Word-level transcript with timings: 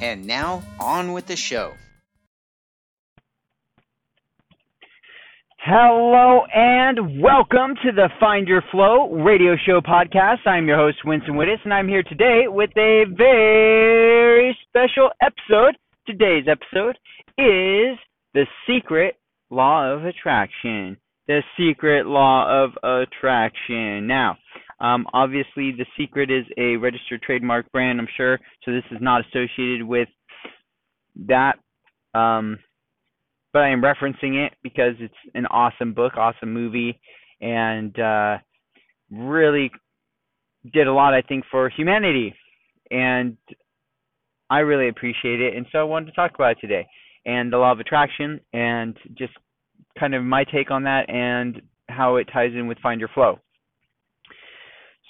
And 0.00 0.26
now, 0.26 0.62
on 0.78 1.12
with 1.12 1.26
the 1.26 1.36
show. 1.36 1.74
Hello 5.58 6.46
and 6.54 7.20
welcome 7.20 7.74
to 7.84 7.90
the 7.92 8.08
Find 8.20 8.46
Your 8.46 8.62
Flow 8.70 9.12
radio 9.12 9.56
show 9.66 9.80
podcast. 9.80 10.46
I'm 10.46 10.68
your 10.68 10.76
host, 10.76 10.98
Winston 11.04 11.34
Wittes, 11.34 11.64
and 11.64 11.74
I'm 11.74 11.88
here 11.88 12.04
today 12.04 12.44
with 12.46 12.70
a 12.76 13.04
very 13.16 14.56
special 14.68 15.10
episode. 15.20 15.76
Today's 16.06 16.46
episode 16.48 16.96
is 17.36 17.98
The 18.34 18.46
Secret 18.66 19.16
Law 19.50 19.92
of 19.92 20.04
Attraction. 20.04 20.96
The 21.26 21.42
Secret 21.58 22.06
Law 22.06 22.64
of 22.64 22.70
Attraction. 22.82 24.06
Now, 24.06 24.38
um, 24.80 25.06
obviously, 25.12 25.72
The 25.72 25.86
Secret 25.96 26.30
is 26.30 26.44
a 26.56 26.76
registered 26.76 27.22
trademark 27.22 27.70
brand, 27.72 28.00
I'm 28.00 28.08
sure, 28.16 28.38
so 28.64 28.72
this 28.72 28.84
is 28.90 28.98
not 29.00 29.24
associated 29.26 29.82
with 29.82 30.08
that. 31.26 31.56
Um, 32.14 32.58
but 33.52 33.62
I 33.62 33.70
am 33.70 33.82
referencing 33.82 34.46
it 34.46 34.52
because 34.62 34.94
it's 35.00 35.14
an 35.34 35.46
awesome 35.46 35.94
book, 35.94 36.16
awesome 36.16 36.52
movie, 36.52 37.00
and 37.40 37.98
uh, 37.98 38.38
really 39.10 39.70
did 40.72 40.86
a 40.86 40.92
lot, 40.92 41.14
I 41.14 41.22
think, 41.22 41.44
for 41.50 41.68
humanity. 41.68 42.34
And 42.90 43.36
I 44.50 44.60
really 44.60 44.88
appreciate 44.88 45.40
it, 45.40 45.56
and 45.56 45.66
so 45.72 45.78
I 45.78 45.84
wanted 45.84 46.06
to 46.06 46.12
talk 46.12 46.34
about 46.34 46.52
it 46.52 46.58
today 46.60 46.86
and 47.26 47.52
the 47.52 47.58
law 47.58 47.72
of 47.72 47.80
attraction 47.80 48.40
and 48.52 48.96
just 49.16 49.32
kind 49.98 50.14
of 50.14 50.24
my 50.24 50.44
take 50.44 50.70
on 50.70 50.84
that 50.84 51.10
and 51.10 51.60
how 51.88 52.16
it 52.16 52.28
ties 52.32 52.52
in 52.54 52.66
with 52.66 52.78
Find 52.78 53.00
Your 53.00 53.10
Flow. 53.10 53.38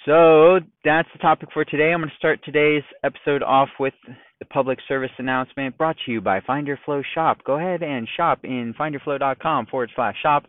So 0.09 0.61
that's 0.87 1.09
the 1.13 1.19
topic 1.19 1.51
for 1.53 1.67
today. 1.67 1.93
I'm 1.93 2.01
going 2.01 2.09
to 2.09 2.17
start 2.17 2.41
today's 2.43 2.83
episode 3.05 3.43
off 3.43 3.69
with 3.79 3.93
the 4.39 4.47
public 4.47 4.79
service 4.89 5.11
announcement 5.19 5.77
brought 5.77 5.97
to 6.07 6.13
you 6.13 6.23
by 6.23 6.41
Find 6.47 6.67
Your 6.67 6.79
Flow 6.87 7.03
Shop. 7.15 7.37
Go 7.45 7.59
ahead 7.59 7.83
and 7.83 8.09
shop 8.17 8.39
in 8.43 8.75
findyourflow.com 8.81 9.67
forward 9.67 9.91
slash 9.95 10.15
shop. 10.23 10.45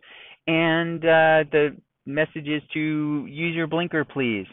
And 0.47 1.03
uh, 1.03 1.43
the 1.51 1.75
message 2.05 2.47
is 2.47 2.61
to 2.73 3.25
use 3.29 3.53
your 3.53 3.67
blinker, 3.67 4.05
please. 4.05 4.45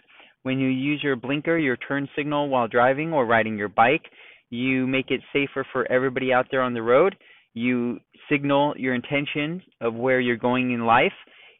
When 0.42 0.58
you 0.58 0.70
use 0.70 1.00
your 1.04 1.14
blinker, 1.14 1.56
your 1.56 1.76
turn 1.76 2.08
signal 2.16 2.48
while 2.48 2.66
driving 2.66 3.12
or 3.12 3.26
riding 3.26 3.56
your 3.56 3.68
bike, 3.68 4.06
you 4.50 4.88
make 4.88 5.12
it 5.12 5.20
safer 5.32 5.64
for 5.72 5.88
everybody 5.88 6.32
out 6.32 6.46
there 6.50 6.62
on 6.62 6.74
the 6.74 6.82
road. 6.82 7.14
You 7.54 8.00
signal 8.28 8.74
your 8.76 8.96
intention 8.96 9.62
of 9.80 9.94
where 9.94 10.18
you're 10.18 10.36
going 10.36 10.72
in 10.72 10.84
life 10.84 11.12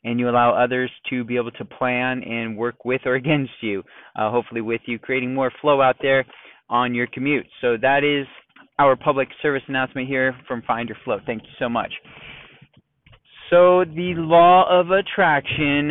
and 0.07 0.21
you 0.21 0.31
allow 0.31 0.53
others 0.53 0.91
to 1.11 1.25
be 1.25 1.37
able 1.37 1.51
to 1.51 1.65
plan 1.65 2.23
and 2.23 2.57
work 2.57 2.85
with 2.85 3.03
or 3.05 3.15
against 3.23 3.53
you, 3.61 3.83
uh, 4.17 4.31
hopefully 4.31 4.63
with 4.63 4.81
you, 4.87 4.99
creating 4.99 5.35
more 5.35 5.53
flow 5.61 5.83
out 5.83 5.97
there 6.01 6.25
on 6.71 6.95
your 6.95 7.07
commute. 7.13 7.47
So 7.61 7.77
that 7.83 8.05
is 8.05 8.27
our 8.79 8.97
public 8.97 9.29
service 9.43 9.63
announcement 9.69 10.09
here 10.09 10.35
from 10.47 10.63
Find 10.63 10.89
Your 10.89 10.99
Flow. 11.05 11.19
Thank 11.27 11.43
you 11.43 11.51
so 11.59 11.69
much. 11.69 11.93
So 13.51 13.85
the 13.85 14.15
law 14.17 14.67
of 14.69 14.91
attraction 14.91 15.91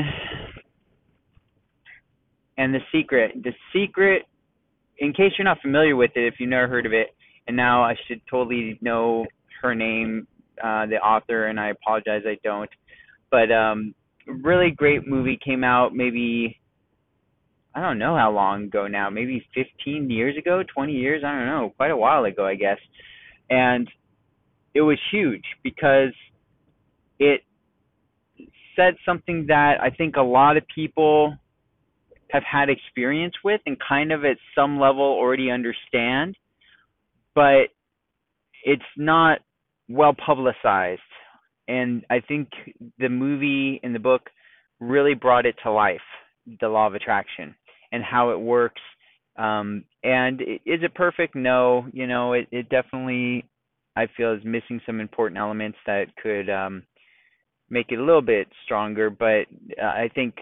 and 2.57 2.73
the 2.73 2.79
secret. 2.91 3.31
The 3.43 3.53
secret, 3.73 4.23
in 4.99 5.13
case 5.13 5.33
you're 5.37 5.45
not 5.45 5.61
familiar 5.61 5.95
with 5.95 6.11
it, 6.15 6.25
if 6.25 6.35
you've 6.39 6.49
never 6.49 6.67
heard 6.67 6.85
of 6.85 6.93
it, 6.93 7.07
and 7.47 7.55
now 7.55 7.83
I 7.83 7.95
should 8.07 8.21
totally 8.29 8.79
know 8.81 9.25
her 9.61 9.75
name, 9.75 10.27
uh, 10.63 10.85
the 10.85 10.95
author, 10.95 11.47
and 11.47 11.59
I 11.59 11.69
apologize 11.69 12.21
I 12.25 12.37
don't. 12.43 12.69
But 13.29 13.51
um, 13.51 13.93
really 14.27 14.71
great 14.71 15.07
movie 15.07 15.39
came 15.43 15.63
out 15.63 15.95
maybe 15.95 16.59
I 17.75 17.81
don't 17.81 17.99
know 17.99 18.15
how 18.15 18.31
long 18.31 18.63
ago 18.63 18.87
now, 18.87 19.09
maybe 19.09 19.45
15 19.53 20.09
years 20.09 20.37
ago, 20.37 20.63
20 20.73 20.93
years, 20.93 21.23
I 21.25 21.33
don't 21.33 21.45
know, 21.45 21.73
quite 21.75 21.91
a 21.91 21.97
while 21.97 22.23
ago, 22.23 22.45
I 22.45 22.55
guess. 22.55 22.77
And 23.49 23.89
it 24.73 24.79
was 24.79 24.97
huge 25.11 25.43
because 25.61 26.13
it 27.19 27.41
said 28.77 28.95
something 29.05 29.47
that 29.47 29.81
I 29.81 29.89
think 29.89 30.15
a 30.15 30.21
lot 30.21 30.55
of 30.55 30.63
people 30.73 31.35
have 32.29 32.43
had 32.43 32.69
experience 32.69 33.33
with 33.43 33.59
and 33.65 33.77
kind 33.85 34.13
of 34.13 34.23
at 34.23 34.37
some 34.55 34.79
level 34.79 35.03
already 35.03 35.51
understand, 35.51 36.37
but 37.33 37.67
it's 38.63 38.81
not 38.95 39.39
well 39.89 40.13
publicized 40.13 41.01
and 41.67 42.05
I 42.09 42.19
think 42.19 42.49
the 42.99 43.09
movie 43.09 43.79
and 43.83 43.93
the 43.93 43.99
book 43.99 44.29
really 44.79 45.13
brought 45.13 45.45
it 45.45 45.55
to 45.63 45.71
life, 45.71 45.99
the 46.61 46.67
law 46.67 46.87
of 46.87 46.95
attraction 46.95 47.55
and 47.91 48.03
how 48.03 48.31
it 48.31 48.39
works. 48.39 48.81
Um, 49.37 49.83
and 50.03 50.41
is 50.41 50.81
it 50.83 50.93
perfect? 50.95 51.35
No, 51.35 51.85
you 51.91 52.07
know, 52.07 52.33
it, 52.33 52.47
it 52.51 52.69
definitely 52.69 53.45
I 53.95 54.07
feel 54.15 54.33
is 54.33 54.43
missing 54.43 54.81
some 54.85 54.99
important 54.99 55.39
elements 55.39 55.77
that 55.85 56.15
could 56.21 56.49
um, 56.49 56.83
make 57.69 57.87
it 57.89 57.99
a 57.99 58.03
little 58.03 58.21
bit 58.21 58.47
stronger. 58.65 59.09
But 59.09 59.45
uh, 59.81 59.85
I 59.85 60.09
think, 60.13 60.35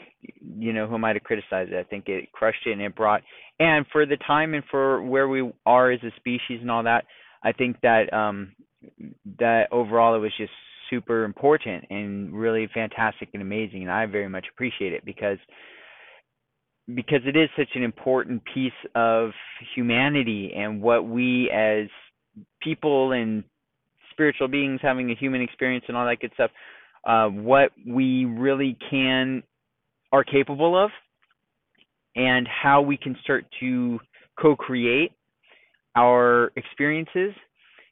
you 0.57 0.73
know, 0.73 0.87
who 0.87 0.95
am 0.95 1.05
I 1.05 1.13
to 1.13 1.19
criticize 1.19 1.67
it? 1.71 1.77
I 1.77 1.83
think 1.83 2.07
it 2.07 2.31
crushed 2.31 2.65
it 2.65 2.71
and 2.71 2.81
it 2.81 2.95
brought, 2.95 3.21
and 3.59 3.85
for 3.91 4.05
the 4.05 4.17
time 4.17 4.53
and 4.53 4.63
for 4.69 5.01
where 5.03 5.27
we 5.27 5.51
are 5.65 5.91
as 5.91 6.01
a 6.03 6.11
species 6.17 6.59
and 6.61 6.71
all 6.71 6.83
that, 6.83 7.05
I 7.43 7.51
think 7.51 7.77
that 7.81 8.11
um, 8.13 8.53
that 9.39 9.67
overall 9.71 10.15
it 10.15 10.19
was 10.19 10.33
just 10.37 10.51
super 10.89 11.23
important 11.23 11.85
and 11.89 12.33
really 12.33 12.69
fantastic 12.73 13.29
and 13.33 13.41
amazing 13.41 13.83
and 13.83 13.91
I 13.91 14.05
very 14.05 14.29
much 14.29 14.45
appreciate 14.51 14.93
it 14.93 15.05
because 15.05 15.37
because 16.95 17.21
it 17.25 17.37
is 17.37 17.49
such 17.57 17.69
an 17.75 17.83
important 17.83 18.41
piece 18.53 18.71
of 18.93 19.31
humanity 19.75 20.53
and 20.55 20.81
what 20.81 21.07
we 21.07 21.49
as 21.49 21.87
people 22.61 23.13
and 23.13 23.43
spiritual 24.11 24.47
beings 24.47 24.79
having 24.81 25.09
a 25.11 25.15
human 25.15 25.41
experience 25.41 25.85
and 25.87 25.95
all 25.95 26.05
that 26.05 26.19
good 26.19 26.31
stuff 26.33 26.51
uh, 27.05 27.27
what 27.27 27.71
we 27.87 28.25
really 28.25 28.77
can 28.89 29.43
are 30.11 30.23
capable 30.23 30.81
of 30.81 30.91
and 32.15 32.47
how 32.47 32.81
we 32.81 32.97
can 32.97 33.15
start 33.23 33.45
to 33.59 33.99
co-create 34.39 35.11
our 35.95 36.51
experiences 36.55 37.33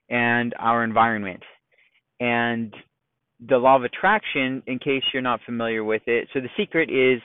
and 0.09 0.53
our 0.59 0.83
environment 0.83 1.41
and 2.21 2.71
the 3.49 3.57
law 3.57 3.75
of 3.75 3.83
attraction, 3.83 4.61
in 4.67 4.77
case 4.77 5.01
you're 5.11 5.23
not 5.23 5.39
familiar 5.43 5.83
with 5.83 6.03
it, 6.05 6.27
so 6.31 6.39
the 6.39 6.49
secret 6.55 6.89
is 6.91 7.19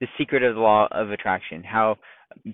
the 0.00 0.06
secret 0.18 0.42
of 0.42 0.54
the 0.54 0.60
law 0.60 0.86
of 0.92 1.10
attraction, 1.10 1.64
how 1.64 1.96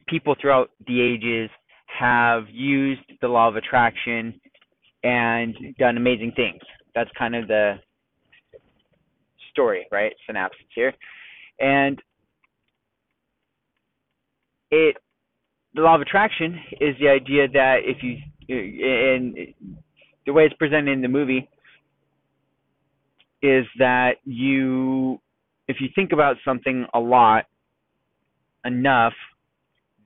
people 0.07 0.37
throughout 0.41 0.71
the 0.87 1.01
ages 1.01 1.51
have 1.87 2.45
used 2.53 3.01
the 3.21 3.27
law 3.27 3.49
of 3.49 3.57
attraction 3.57 4.41
and 5.03 5.57
done 5.79 5.97
amazing 5.97 6.33
things. 6.37 6.61
That's 6.95 7.11
kind 7.19 7.35
of 7.35 7.49
the 7.49 7.75
story, 9.51 9.87
right? 9.91 10.13
Synopsis 10.27 10.61
here. 10.75 10.93
And 11.59 12.01
it 14.71 14.97
the 15.75 15.81
law 15.83 15.97
of 15.97 16.01
attraction 16.01 16.61
is 16.81 16.95
the 17.01 17.09
idea 17.09 17.49
that 17.49 17.79
if 17.83 18.03
you 18.03 18.19
and 18.49 19.37
the 20.27 20.33
way 20.33 20.45
it's 20.45 20.55
presented 20.55 20.93
in 20.93 21.03
the 21.03 21.09
movie 21.09 21.49
is 23.43 23.65
that 23.79 24.17
you 24.25 25.21
if 25.69 25.77
you 25.81 25.89
think 25.95 26.13
about 26.13 26.37
something 26.45 26.87
a 26.95 26.99
lot 26.99 27.45
enough 28.65 29.15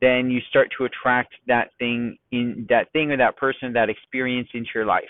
then 0.02 0.31
you 0.31 0.40
start 0.50 0.69
to 0.76 0.84
attract 0.84 1.32
that 1.46 1.70
thing 1.79 2.19
in 2.32 2.67
that 2.69 2.93
thing 2.93 3.12
or 3.12 3.17
that 3.17 3.37
person 3.37 3.73
that 3.75 3.88
experience 3.88 4.49
into 4.52 4.69
your 4.75 4.84
life. 4.84 5.05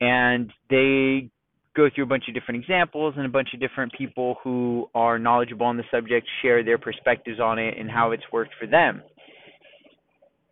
And 0.00 0.52
they 0.70 1.30
go 1.76 1.88
through 1.92 2.04
a 2.04 2.06
bunch 2.06 2.24
of 2.28 2.34
different 2.34 2.60
examples 2.62 3.14
and 3.16 3.26
a 3.26 3.28
bunch 3.28 3.48
of 3.52 3.60
different 3.60 3.92
people 3.92 4.36
who 4.44 4.88
are 4.94 5.18
knowledgeable 5.18 5.66
on 5.66 5.76
the 5.76 5.82
subject 5.90 6.28
share 6.42 6.64
their 6.64 6.78
perspectives 6.78 7.40
on 7.40 7.58
it 7.58 7.76
and 7.76 7.90
how 7.90 8.12
it's 8.12 8.22
worked 8.32 8.52
for 8.58 8.66
them. 8.66 9.02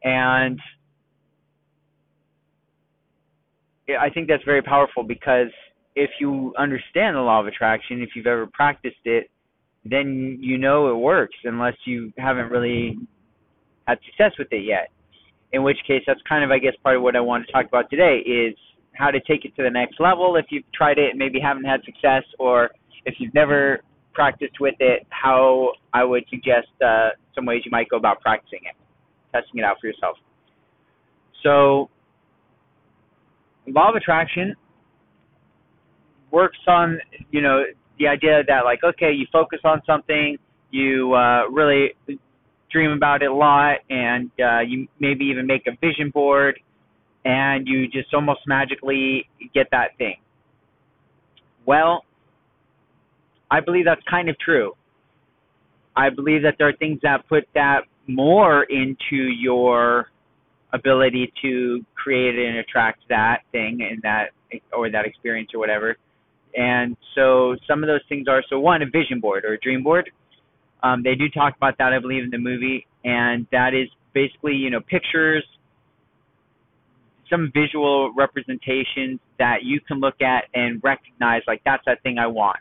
And 0.02 0.58
I 3.88 4.10
think 4.10 4.26
that's 4.28 4.44
very 4.44 4.62
powerful 4.62 5.04
because 5.04 5.52
if 5.94 6.10
you 6.20 6.54
understand 6.58 7.16
the 7.16 7.20
law 7.20 7.40
of 7.40 7.46
attraction, 7.46 8.02
if 8.02 8.10
you've 8.14 8.26
ever 8.26 8.46
practiced 8.46 9.04
it, 9.04 9.30
then 9.84 10.38
you 10.40 10.58
know 10.58 10.90
it 10.90 10.96
works 10.96 11.36
unless 11.44 11.74
you 11.84 12.12
haven't 12.18 12.50
really 12.50 12.96
had 13.86 13.98
success 14.04 14.32
with 14.38 14.48
it 14.52 14.64
yet. 14.64 14.90
In 15.52 15.62
which 15.62 15.78
case, 15.86 16.02
that's 16.06 16.20
kind 16.28 16.44
of, 16.44 16.50
I 16.50 16.58
guess, 16.58 16.74
part 16.82 16.96
of 16.96 17.02
what 17.02 17.16
I 17.16 17.20
want 17.20 17.46
to 17.46 17.52
talk 17.52 17.66
about 17.66 17.88
today 17.88 18.18
is 18.18 18.54
how 18.92 19.10
to 19.10 19.18
take 19.20 19.44
it 19.44 19.56
to 19.56 19.62
the 19.62 19.70
next 19.70 19.98
level 19.98 20.36
if 20.36 20.46
you've 20.50 20.70
tried 20.74 20.98
it 20.98 21.10
and 21.10 21.18
maybe 21.18 21.40
haven't 21.40 21.64
had 21.64 21.80
success, 21.84 22.22
or 22.38 22.70
if 23.06 23.14
you've 23.18 23.32
never 23.32 23.80
practiced 24.12 24.60
with 24.60 24.74
it, 24.80 25.06
how 25.08 25.72
I 25.94 26.04
would 26.04 26.24
suggest 26.28 26.68
uh, 26.84 27.10
some 27.34 27.46
ways 27.46 27.62
you 27.64 27.70
might 27.70 27.88
go 27.88 27.96
about 27.96 28.20
practicing 28.20 28.60
it, 28.64 28.76
testing 29.32 29.60
it 29.60 29.64
out 29.64 29.76
for 29.80 29.86
yourself. 29.86 30.16
So, 31.42 31.88
law 33.66 33.88
of 33.88 33.94
attraction 33.94 34.54
works 36.30 36.58
on, 36.66 36.98
you 37.30 37.40
know, 37.40 37.64
the 37.98 38.06
idea 38.06 38.42
that 38.46 38.64
like, 38.64 38.80
okay, 38.84 39.12
you 39.12 39.26
focus 39.32 39.60
on 39.64 39.80
something, 39.86 40.36
you 40.70 41.14
uh, 41.14 41.48
really 41.48 41.94
dream 42.70 42.90
about 42.92 43.22
it 43.22 43.30
a 43.30 43.34
lot, 43.34 43.78
and 43.90 44.30
uh, 44.40 44.60
you 44.60 44.86
maybe 45.00 45.24
even 45.24 45.46
make 45.46 45.66
a 45.66 45.72
vision 45.80 46.10
board, 46.10 46.58
and 47.24 47.66
you 47.66 47.88
just 47.88 48.12
almost 48.14 48.40
magically 48.46 49.28
get 49.54 49.66
that 49.72 49.96
thing. 49.98 50.16
Well, 51.66 52.04
I 53.50 53.60
believe 53.60 53.84
that's 53.84 54.02
kind 54.08 54.28
of 54.28 54.38
true. 54.38 54.72
I 55.96 56.10
believe 56.10 56.42
that 56.42 56.56
there 56.58 56.68
are 56.68 56.76
things 56.76 57.00
that 57.02 57.26
put 57.28 57.44
that 57.54 57.80
more 58.06 58.64
into 58.64 59.16
your 59.16 60.10
ability 60.72 61.32
to 61.42 61.84
create 61.94 62.34
and 62.38 62.58
attract 62.58 63.00
that 63.08 63.38
thing 63.52 63.80
and 63.90 64.00
that 64.02 64.30
or 64.72 64.90
that 64.90 65.04
experience 65.06 65.50
or 65.54 65.58
whatever. 65.60 65.96
And 66.58 66.96
so 67.14 67.56
some 67.66 67.82
of 67.82 67.86
those 67.86 68.00
things 68.08 68.26
are 68.28 68.42
so 68.50 68.58
one 68.58 68.82
a 68.82 68.86
vision 68.86 69.20
board 69.20 69.44
or 69.44 69.54
a 69.54 69.60
dream 69.60 69.82
board. 69.82 70.10
Um, 70.82 71.02
they 71.02 71.14
do 71.14 71.28
talk 71.28 71.56
about 71.56 71.78
that 71.78 71.92
I 71.92 71.98
believe 71.98 72.24
in 72.24 72.30
the 72.30 72.38
movie, 72.38 72.86
and 73.04 73.46
that 73.52 73.74
is 73.74 73.88
basically 74.12 74.54
you 74.54 74.70
know 74.70 74.80
pictures, 74.80 75.44
some 77.30 77.50
visual 77.54 78.12
representations 78.12 79.20
that 79.38 79.62
you 79.62 79.80
can 79.80 80.00
look 80.00 80.20
at 80.20 80.44
and 80.54 80.80
recognize 80.82 81.42
like 81.46 81.62
that's 81.64 81.82
that 81.86 82.02
thing 82.02 82.18
I 82.18 82.26
want 82.26 82.58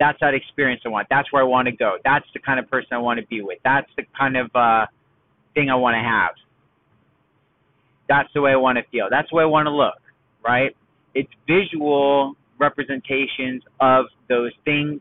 that's 0.00 0.18
that 0.20 0.34
experience 0.34 0.80
I 0.84 0.88
want. 0.88 1.06
That's 1.10 1.30
where 1.30 1.42
I 1.42 1.46
want 1.46 1.66
to 1.66 1.72
go. 1.72 1.98
That's 2.02 2.24
the 2.32 2.40
kind 2.40 2.58
of 2.58 2.68
person 2.68 2.88
I 2.92 2.98
want 2.98 3.20
to 3.20 3.26
be 3.26 3.42
with. 3.42 3.58
That's 3.62 3.88
the 3.96 4.04
kind 4.18 4.36
of 4.36 4.50
uh, 4.54 4.86
thing 5.54 5.68
I 5.68 5.74
want 5.74 5.94
to 5.94 6.00
have. 6.00 6.30
That's 8.08 8.28
the 8.34 8.40
way 8.40 8.50
I 8.50 8.56
want 8.56 8.78
to 8.78 8.84
feel. 8.90 9.08
That's 9.10 9.28
the 9.30 9.36
way 9.36 9.42
I 9.42 9.46
want 9.46 9.66
to 9.66 9.70
look, 9.70 10.00
right? 10.42 10.74
It's 11.14 11.30
visual 11.46 12.34
representations 12.60 13.62
of 13.80 14.06
those 14.28 14.52
things. 14.64 15.00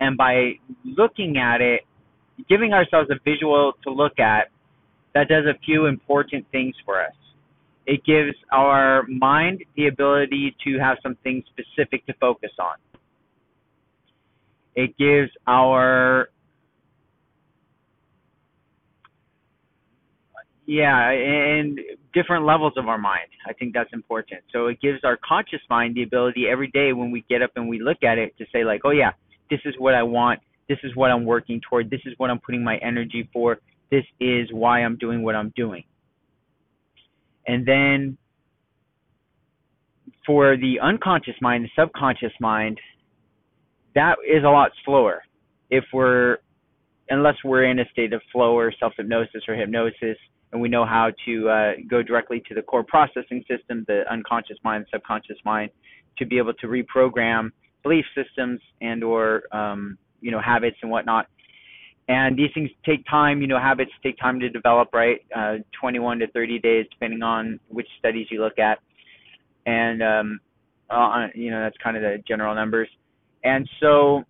And 0.00 0.16
by 0.16 0.54
looking 0.84 1.36
at 1.38 1.60
it, 1.60 1.82
giving 2.48 2.72
ourselves 2.72 3.10
a 3.10 3.16
visual 3.24 3.72
to 3.84 3.90
look 3.90 4.18
at, 4.18 4.50
that 5.14 5.28
does 5.28 5.44
a 5.44 5.58
few 5.64 5.86
important 5.86 6.46
things 6.50 6.74
for 6.84 7.00
us. 7.00 7.14
It 7.86 8.04
gives 8.04 8.34
our 8.50 9.04
mind 9.08 9.62
the 9.76 9.88
ability 9.88 10.56
to 10.64 10.78
have 10.78 10.96
something 11.02 11.42
specific 11.52 12.06
to 12.06 12.14
focus 12.14 12.50
on 12.58 12.76
it 14.74 14.96
gives 14.98 15.30
our 15.46 16.28
yeah 20.66 21.10
and 21.10 21.78
different 22.14 22.46
levels 22.46 22.72
of 22.76 22.88
our 22.88 22.98
mind. 22.98 23.28
I 23.46 23.52
think 23.52 23.74
that's 23.74 23.92
important. 23.92 24.40
So 24.52 24.68
it 24.68 24.80
gives 24.80 25.00
our 25.04 25.18
conscious 25.26 25.60
mind 25.68 25.96
the 25.96 26.04
ability 26.04 26.46
every 26.50 26.68
day 26.68 26.92
when 26.92 27.10
we 27.10 27.24
get 27.28 27.42
up 27.42 27.50
and 27.56 27.68
we 27.68 27.80
look 27.80 28.02
at 28.02 28.18
it 28.18 28.36
to 28.38 28.46
say 28.52 28.64
like 28.64 28.82
oh 28.84 28.90
yeah 28.90 29.10
this 29.50 29.60
is 29.66 29.74
what 29.78 29.94
i 29.94 30.02
want. 30.02 30.40
This 30.68 30.78
is 30.84 30.96
what 30.96 31.10
i'm 31.10 31.24
working 31.24 31.60
toward. 31.68 31.90
This 31.90 32.00
is 32.06 32.14
what 32.16 32.30
i'm 32.30 32.38
putting 32.38 32.64
my 32.64 32.78
energy 32.78 33.28
for. 33.32 33.58
This 33.90 34.04
is 34.20 34.48
why 34.52 34.80
i'm 34.82 34.96
doing 34.96 35.22
what 35.22 35.34
i'm 35.34 35.52
doing. 35.56 35.84
And 37.46 37.66
then 37.66 38.16
for 40.24 40.56
the 40.56 40.80
unconscious 40.80 41.34
mind 41.42 41.64
the 41.64 41.82
subconscious 41.82 42.32
mind 42.40 42.80
that 43.94 44.16
is 44.26 44.44
a 44.44 44.48
lot 44.48 44.70
slower. 44.84 45.22
If 45.70 45.84
we're 45.92 46.38
unless 47.10 47.36
we're 47.44 47.64
in 47.64 47.78
a 47.80 47.84
state 47.92 48.12
of 48.12 48.22
flow 48.32 48.56
or 48.56 48.72
self 48.78 48.94
hypnosis 48.96 49.42
or 49.48 49.54
hypnosis 49.54 50.16
and 50.54 50.62
we 50.62 50.68
know 50.68 50.86
how 50.86 51.10
to 51.26 51.48
uh, 51.48 51.72
go 51.90 52.00
directly 52.00 52.40
to 52.48 52.54
the 52.54 52.62
core 52.62 52.84
processing 52.84 53.44
system, 53.50 53.84
the 53.88 54.04
unconscious 54.08 54.56
mind, 54.62 54.86
subconscious 54.92 55.36
mind, 55.44 55.68
to 56.16 56.24
be 56.24 56.38
able 56.38 56.54
to 56.54 56.68
reprogram 56.68 57.50
belief 57.82 58.04
systems 58.14 58.60
and 58.80 59.02
or 59.02 59.42
um, 59.50 59.98
you 60.20 60.30
know 60.30 60.40
habits 60.40 60.76
and 60.82 60.90
whatnot. 60.90 61.26
And 62.06 62.38
these 62.38 62.50
things 62.54 62.70
take 62.86 63.04
time. 63.10 63.40
You 63.40 63.48
know, 63.48 63.58
habits 63.58 63.90
take 64.02 64.16
time 64.18 64.38
to 64.40 64.48
develop, 64.48 64.90
right? 64.94 65.18
Uh, 65.34 65.56
21 65.80 66.20
to 66.20 66.28
30 66.28 66.60
days, 66.60 66.86
depending 66.88 67.22
on 67.22 67.58
which 67.68 67.88
studies 67.98 68.28
you 68.30 68.40
look 68.40 68.58
at. 68.60 68.78
And 69.66 70.02
um, 70.04 70.40
uh, 70.88 71.26
you 71.34 71.50
know, 71.50 71.62
that's 71.62 71.76
kind 71.82 71.96
of 71.96 72.02
the 72.02 72.22
general 72.28 72.54
numbers. 72.54 72.88
And 73.42 73.68
so, 73.80 74.22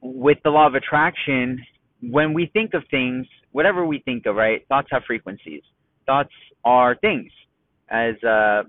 with 0.00 0.38
the 0.44 0.50
law 0.50 0.68
of 0.68 0.74
attraction, 0.76 1.60
when 2.02 2.32
we 2.32 2.46
think 2.52 2.74
of 2.74 2.84
things, 2.88 3.26
whatever 3.54 3.86
we 3.86 4.00
think 4.00 4.26
of, 4.26 4.34
right? 4.34 4.66
Thoughts 4.68 4.88
have 4.90 5.04
frequencies. 5.06 5.62
Thoughts 6.06 6.32
are 6.64 6.96
things, 6.96 7.30
as 7.88 8.16
uh, 8.24 8.64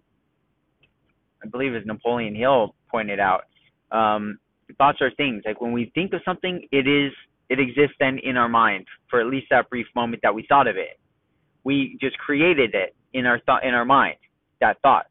I 1.43 1.47
believe 1.51 1.73
as 1.73 1.81
Napoleon 1.87 2.35
Hill 2.35 2.75
pointed 2.91 3.19
out. 3.19 3.45
Um, 3.91 4.37
thoughts 4.77 4.99
are 5.01 5.09
things. 5.17 5.41
Like 5.43 5.59
when 5.59 5.71
we 5.71 5.91
think 5.95 6.13
of 6.13 6.21
something, 6.23 6.67
it 6.71 6.87
is 6.87 7.11
it 7.49 7.59
exists 7.59 7.95
then 7.99 8.19
in 8.23 8.37
our 8.37 8.47
mind 8.47 8.85
for 9.09 9.19
at 9.19 9.25
least 9.25 9.47
that 9.49 9.69
brief 9.71 9.87
moment 9.95 10.21
that 10.21 10.35
we 10.35 10.45
thought 10.47 10.67
of 10.67 10.77
it. 10.77 10.99
We 11.63 11.97
just 11.99 12.15
created 12.19 12.75
it 12.75 12.95
in 13.13 13.25
our 13.25 13.39
thought 13.39 13.65
in 13.65 13.73
our 13.73 13.85
mind, 13.85 14.17
that 14.61 14.77
thought. 14.83 15.07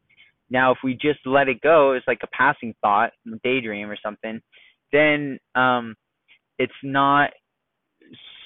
Now, 0.49 0.71
if 0.71 0.77
we 0.85 0.93
just 0.93 1.19
let 1.25 1.49
it 1.49 1.59
go, 1.59 1.91
it's 1.91 2.07
like 2.07 2.21
a 2.23 2.27
passing 2.27 2.73
thought, 2.81 3.11
daydream 3.43 3.89
or 3.89 3.97
something, 4.01 4.41
then 4.93 5.37
um, 5.53 5.95
it's 6.59 6.71
not 6.81 7.31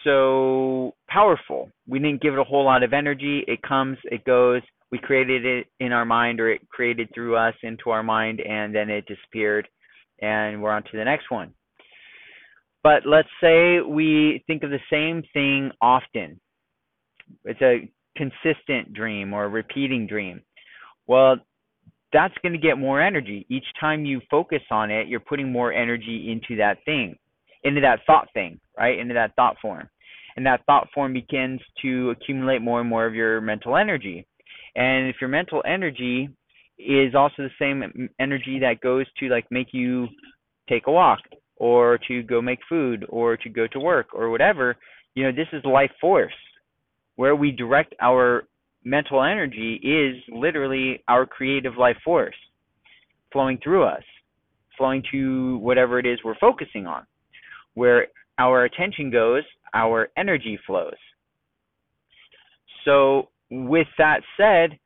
so 0.03 0.93
powerful. 1.07 1.69
We 1.87 1.99
didn't 1.99 2.21
give 2.21 2.33
it 2.33 2.39
a 2.39 2.43
whole 2.43 2.65
lot 2.65 2.83
of 2.83 2.93
energy. 2.93 3.43
It 3.47 3.61
comes, 3.61 3.97
it 4.05 4.23
goes. 4.25 4.61
We 4.91 4.97
created 4.97 5.45
it 5.45 5.67
in 5.79 5.91
our 5.91 6.05
mind, 6.05 6.39
or 6.39 6.51
it 6.51 6.67
created 6.69 7.09
through 7.13 7.35
us 7.35 7.53
into 7.61 7.91
our 7.91 8.03
mind, 8.03 8.41
and 8.41 8.73
then 8.73 8.89
it 8.89 9.05
disappeared, 9.05 9.67
and 10.21 10.61
we're 10.61 10.71
on 10.71 10.83
to 10.83 10.97
the 10.97 11.05
next 11.05 11.29
one. 11.29 11.53
But 12.83 13.05
let's 13.05 13.29
say 13.41 13.81
we 13.81 14.43
think 14.47 14.63
of 14.63 14.71
the 14.71 14.79
same 14.91 15.23
thing 15.33 15.71
often. 15.81 16.39
It's 17.45 17.61
a 17.61 17.89
consistent 18.15 18.93
dream 18.93 19.33
or 19.33 19.45
a 19.45 19.49
repeating 19.49 20.07
dream. 20.07 20.41
Well, 21.07 21.37
that's 22.11 22.33
going 22.41 22.53
to 22.53 22.59
get 22.59 22.77
more 22.77 23.01
energy. 23.01 23.45
Each 23.49 23.65
time 23.79 24.05
you 24.05 24.21
focus 24.31 24.61
on 24.71 24.89
it, 24.89 25.07
you're 25.07 25.19
putting 25.19 25.51
more 25.51 25.71
energy 25.71 26.31
into 26.31 26.57
that 26.57 26.83
thing, 26.85 27.15
into 27.63 27.81
that 27.81 27.99
thought 28.05 28.27
thing, 28.33 28.59
right? 28.77 28.97
Into 28.97 29.13
that 29.13 29.35
thought 29.35 29.57
form. 29.61 29.89
And 30.35 30.45
that 30.45 30.65
thought 30.65 30.87
form 30.93 31.13
begins 31.13 31.59
to 31.81 32.11
accumulate 32.11 32.61
more 32.61 32.79
and 32.79 32.89
more 32.89 33.05
of 33.05 33.13
your 33.13 33.41
mental 33.41 33.75
energy. 33.75 34.25
And 34.75 35.07
if 35.07 35.17
your 35.19 35.29
mental 35.29 35.61
energy 35.65 36.29
is 36.77 37.13
also 37.13 37.35
the 37.39 37.49
same 37.59 38.09
energy 38.19 38.59
that 38.59 38.79
goes 38.81 39.05
to 39.19 39.27
like 39.27 39.45
make 39.51 39.67
you 39.73 40.07
take 40.69 40.87
a 40.87 40.91
walk 40.91 41.19
or 41.57 41.99
to 42.07 42.23
go 42.23 42.41
make 42.41 42.59
food 42.69 43.05
or 43.09 43.35
to 43.35 43.49
go 43.49 43.67
to 43.67 43.79
work 43.79 44.07
or 44.13 44.29
whatever, 44.29 44.77
you 45.15 45.23
know, 45.23 45.31
this 45.31 45.47
is 45.51 45.63
life 45.65 45.91
force 45.99 46.33
where 47.17 47.35
we 47.35 47.51
direct 47.51 47.93
our 47.99 48.45
mental 48.85 49.21
energy 49.21 49.75
is 49.83 50.23
literally 50.33 51.03
our 51.09 51.25
creative 51.25 51.75
life 51.77 51.97
force 52.05 52.35
flowing 53.33 53.59
through 53.61 53.83
us, 53.83 54.03
flowing 54.77 55.03
to 55.11 55.57
whatever 55.57 55.99
it 55.99 56.05
is 56.05 56.19
we're 56.23 56.37
focusing 56.39 56.87
on. 56.87 57.03
Where 57.79 58.07
our 58.37 58.65
attention 58.65 59.09
goes, 59.09 59.43
our 59.73 60.09
energy 60.17 60.59
flows. 60.67 60.99
So, 62.83 63.29
with 63.49 63.87
that 63.97 64.19
said, 64.35 64.77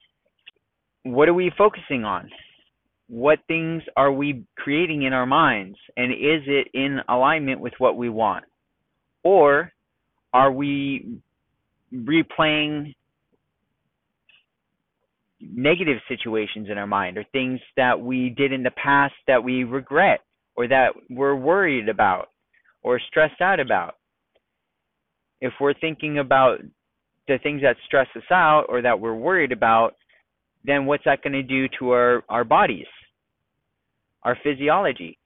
what 1.02 1.28
are 1.28 1.34
we 1.34 1.52
focusing 1.58 2.04
on? 2.04 2.30
What 3.08 3.40
things 3.48 3.82
are 3.98 4.12
we 4.12 4.44
creating 4.56 5.02
in 5.02 5.14
our 5.14 5.26
minds? 5.26 5.76
And 5.98 6.12
is 6.12 6.44
it 6.46 6.68
in 6.76 7.00
alignment 7.10 7.62
with 7.62 7.74
what 7.80 7.98
we 7.98 8.10
want? 8.10 8.46
Or 9.24 9.72
are 10.32 10.52
we 10.52 11.18
replaying 11.92 12.94
negative 15.42 15.98
situations 16.08 16.68
in 16.70 16.78
our 16.78 16.86
mind 16.86 17.18
or 17.18 17.26
things 17.32 17.60
that 17.76 18.00
we 18.00 18.30
did 18.30 18.54
in 18.54 18.62
the 18.62 18.72
past 18.72 19.16
that 19.26 19.44
we 19.44 19.64
regret 19.64 20.20
or 20.56 20.68
that 20.68 20.90
we're 21.10 21.36
worried 21.36 21.90
about 21.90 22.28
or 22.84 23.00
stressed 23.08 23.42
out 23.42 23.60
about. 23.60 23.96
If 25.42 25.54
we're 25.60 25.74
thinking 25.74 26.20
about 26.20 26.60
the 27.28 27.38
things 27.42 27.62
that 27.62 27.78
stress 27.86 28.08
us 28.16 28.24
out 28.32 28.66
or 28.70 28.82
that 28.82 29.00
we're 29.00 29.16
worried 29.16 29.52
about, 29.52 29.96
then 30.66 30.86
what's 30.86 31.04
that 31.06 31.22
going 31.22 31.34
to 31.34 31.44
do 31.44 31.68
to 31.80 31.92
our, 31.92 32.24
our 32.30 32.44
bodies, 32.44 32.88
our 34.24 34.38
physiology? 34.44 35.18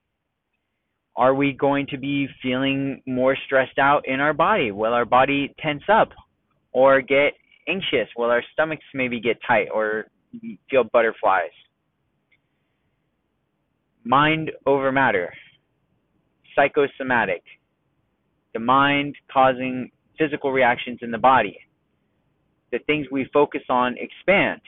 Are 1.16 1.34
we 1.34 1.52
going 1.54 1.88
to 1.88 1.98
be 1.98 2.28
feeling 2.42 3.02
more 3.08 3.36
stressed 3.46 3.80
out 3.80 4.08
in 4.08 4.20
our 4.20 4.34
body? 4.34 4.72
Will 4.72 4.94
our 4.94 5.06
body 5.06 5.54
tense 5.60 5.84
up 5.92 6.10
or 6.72 7.02
get 7.02 7.34
anxious, 7.68 8.08
will 8.16 8.30
our 8.30 8.44
stomachs 8.54 8.84
maybe 8.94 9.20
get 9.20 9.38
tight 9.48 9.68
or 9.74 10.06
feel 10.70 10.84
butterflies? 10.84 11.52
Mind 14.04 14.52
over 14.66 14.92
matter, 14.92 15.34
psychosomatic, 16.58 17.44
the 18.54 18.60
mind 18.60 19.16
causing 19.32 19.92
physical 20.18 20.52
reactions 20.52 21.00
in 21.02 21.12
the 21.12 21.18
body. 21.18 21.58
The 22.72 22.80
things 22.80 23.08
we 23.12 23.30
focus 23.32 23.62
on 23.70 23.96
expand. 23.98 24.60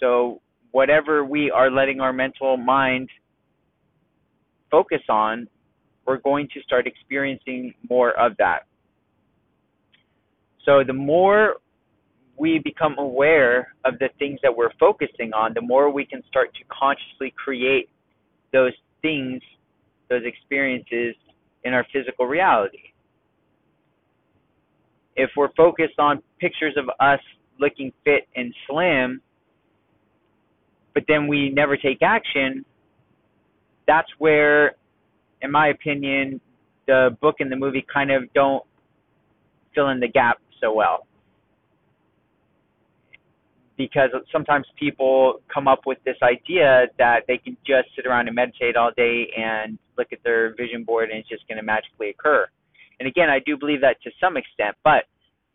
So, 0.00 0.40
whatever 0.70 1.24
we 1.24 1.50
are 1.50 1.70
letting 1.70 2.00
our 2.00 2.12
mental 2.12 2.56
mind 2.56 3.08
focus 4.70 5.02
on, 5.08 5.46
we're 6.06 6.18
going 6.18 6.48
to 6.54 6.62
start 6.62 6.86
experiencing 6.86 7.74
more 7.88 8.18
of 8.18 8.36
that. 8.38 8.60
So, 10.64 10.82
the 10.86 10.94
more 10.94 11.56
we 12.38 12.60
become 12.64 12.96
aware 12.98 13.74
of 13.84 13.98
the 13.98 14.08
things 14.18 14.38
that 14.42 14.56
we're 14.56 14.72
focusing 14.80 15.32
on, 15.32 15.52
the 15.54 15.60
more 15.60 15.90
we 15.90 16.04
can 16.04 16.22
start 16.28 16.52
to 16.54 16.64
consciously 16.68 17.32
create 17.36 17.88
those 18.52 18.72
things, 19.02 19.42
those 20.08 20.22
experiences 20.24 21.14
in 21.64 21.72
our 21.74 21.86
physical 21.92 22.26
reality. 22.26 22.78
If 25.16 25.30
we're 25.36 25.52
focused 25.56 25.98
on 25.98 26.22
pictures 26.40 26.74
of 26.76 26.88
us 27.00 27.20
looking 27.58 27.92
fit 28.04 28.26
and 28.36 28.52
slim, 28.68 29.20
but 30.92 31.04
then 31.08 31.28
we 31.28 31.50
never 31.50 31.76
take 31.76 32.02
action, 32.02 32.64
that's 33.86 34.08
where, 34.18 34.72
in 35.42 35.50
my 35.50 35.68
opinion, 35.68 36.40
the 36.86 37.16
book 37.20 37.36
and 37.40 37.50
the 37.50 37.56
movie 37.56 37.84
kind 37.92 38.10
of 38.10 38.32
don't 38.34 38.64
fill 39.74 39.88
in 39.88 40.00
the 40.00 40.08
gap 40.08 40.38
so 40.60 40.72
well 40.72 41.06
because 43.76 44.10
sometimes 44.30 44.66
people 44.78 45.40
come 45.52 45.66
up 45.68 45.80
with 45.86 45.98
this 46.04 46.16
idea 46.22 46.86
that 46.98 47.20
they 47.26 47.38
can 47.38 47.56
just 47.66 47.88
sit 47.96 48.06
around 48.06 48.28
and 48.28 48.34
meditate 48.34 48.76
all 48.76 48.90
day 48.96 49.26
and 49.36 49.78
look 49.98 50.08
at 50.12 50.18
their 50.24 50.54
vision 50.54 50.84
board 50.84 51.10
and 51.10 51.18
it's 51.18 51.28
just 51.28 51.46
going 51.48 51.56
to 51.56 51.62
magically 51.62 52.10
occur. 52.10 52.46
And 53.00 53.08
again, 53.08 53.28
I 53.28 53.40
do 53.44 53.56
believe 53.56 53.80
that 53.80 54.00
to 54.02 54.10
some 54.20 54.36
extent, 54.36 54.76
but 54.84 55.04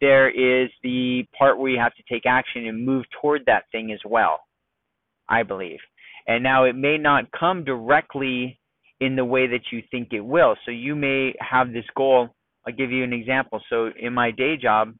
there 0.01 0.29
is 0.29 0.69
the 0.83 1.23
part 1.38 1.57
where 1.57 1.71
you 1.71 1.79
have 1.79 1.95
to 1.95 2.03
take 2.11 2.25
action 2.25 2.67
and 2.67 2.85
move 2.85 3.05
toward 3.21 3.45
that 3.45 3.63
thing 3.71 3.91
as 3.91 3.99
well, 4.05 4.41
I 5.27 5.43
believe. 5.43 5.79
And 6.27 6.43
now 6.43 6.65
it 6.65 6.75
may 6.75 6.97
not 6.97 7.31
come 7.38 7.63
directly 7.63 8.59
in 8.99 9.15
the 9.15 9.25
way 9.25 9.47
that 9.47 9.71
you 9.71 9.81
think 9.89 10.09
it 10.11 10.19
will. 10.19 10.55
So 10.65 10.71
you 10.71 10.95
may 10.95 11.33
have 11.39 11.71
this 11.71 11.85
goal. 11.95 12.29
I'll 12.67 12.73
give 12.73 12.91
you 12.91 13.03
an 13.03 13.13
example. 13.13 13.61
So 13.69 13.89
in 13.99 14.13
my 14.13 14.31
day 14.31 14.57
job, 14.57 14.93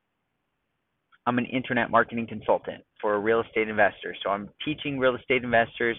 I'm 1.30 1.38
an 1.38 1.46
internet 1.46 1.92
marketing 1.92 2.26
consultant 2.26 2.84
for 3.00 3.14
a 3.14 3.20
real 3.20 3.42
estate 3.42 3.70
investors. 3.70 4.18
So 4.24 4.32
I'm 4.32 4.50
teaching 4.66 4.98
real 4.98 5.16
estate 5.16 5.44
investors 5.44 5.96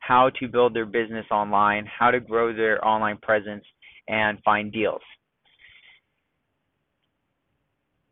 how 0.00 0.28
to 0.40 0.48
build 0.48 0.74
their 0.74 0.86
business 0.86 1.24
online, 1.30 1.86
how 1.86 2.10
to 2.10 2.18
grow 2.18 2.52
their 2.52 2.84
online 2.84 3.18
presence, 3.18 3.62
and 4.08 4.42
find 4.44 4.72
deals. 4.72 5.00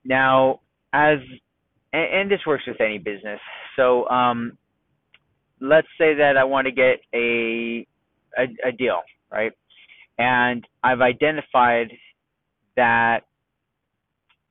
Now, 0.04 0.60
as 0.92 1.18
and, 1.92 2.30
this 2.30 2.38
works 2.46 2.62
with 2.68 2.80
any 2.80 2.98
business. 2.98 3.40
So, 3.74 4.08
um, 4.08 4.56
let's 5.60 5.88
say 5.98 6.14
that 6.14 6.36
I 6.36 6.44
want 6.44 6.66
to 6.66 6.72
get 6.72 7.00
a, 7.12 7.84
a 8.38 8.68
a 8.68 8.70
deal, 8.70 9.00
right? 9.32 9.50
And 10.18 10.64
I've 10.84 11.00
identified 11.00 11.88
that 12.76 13.22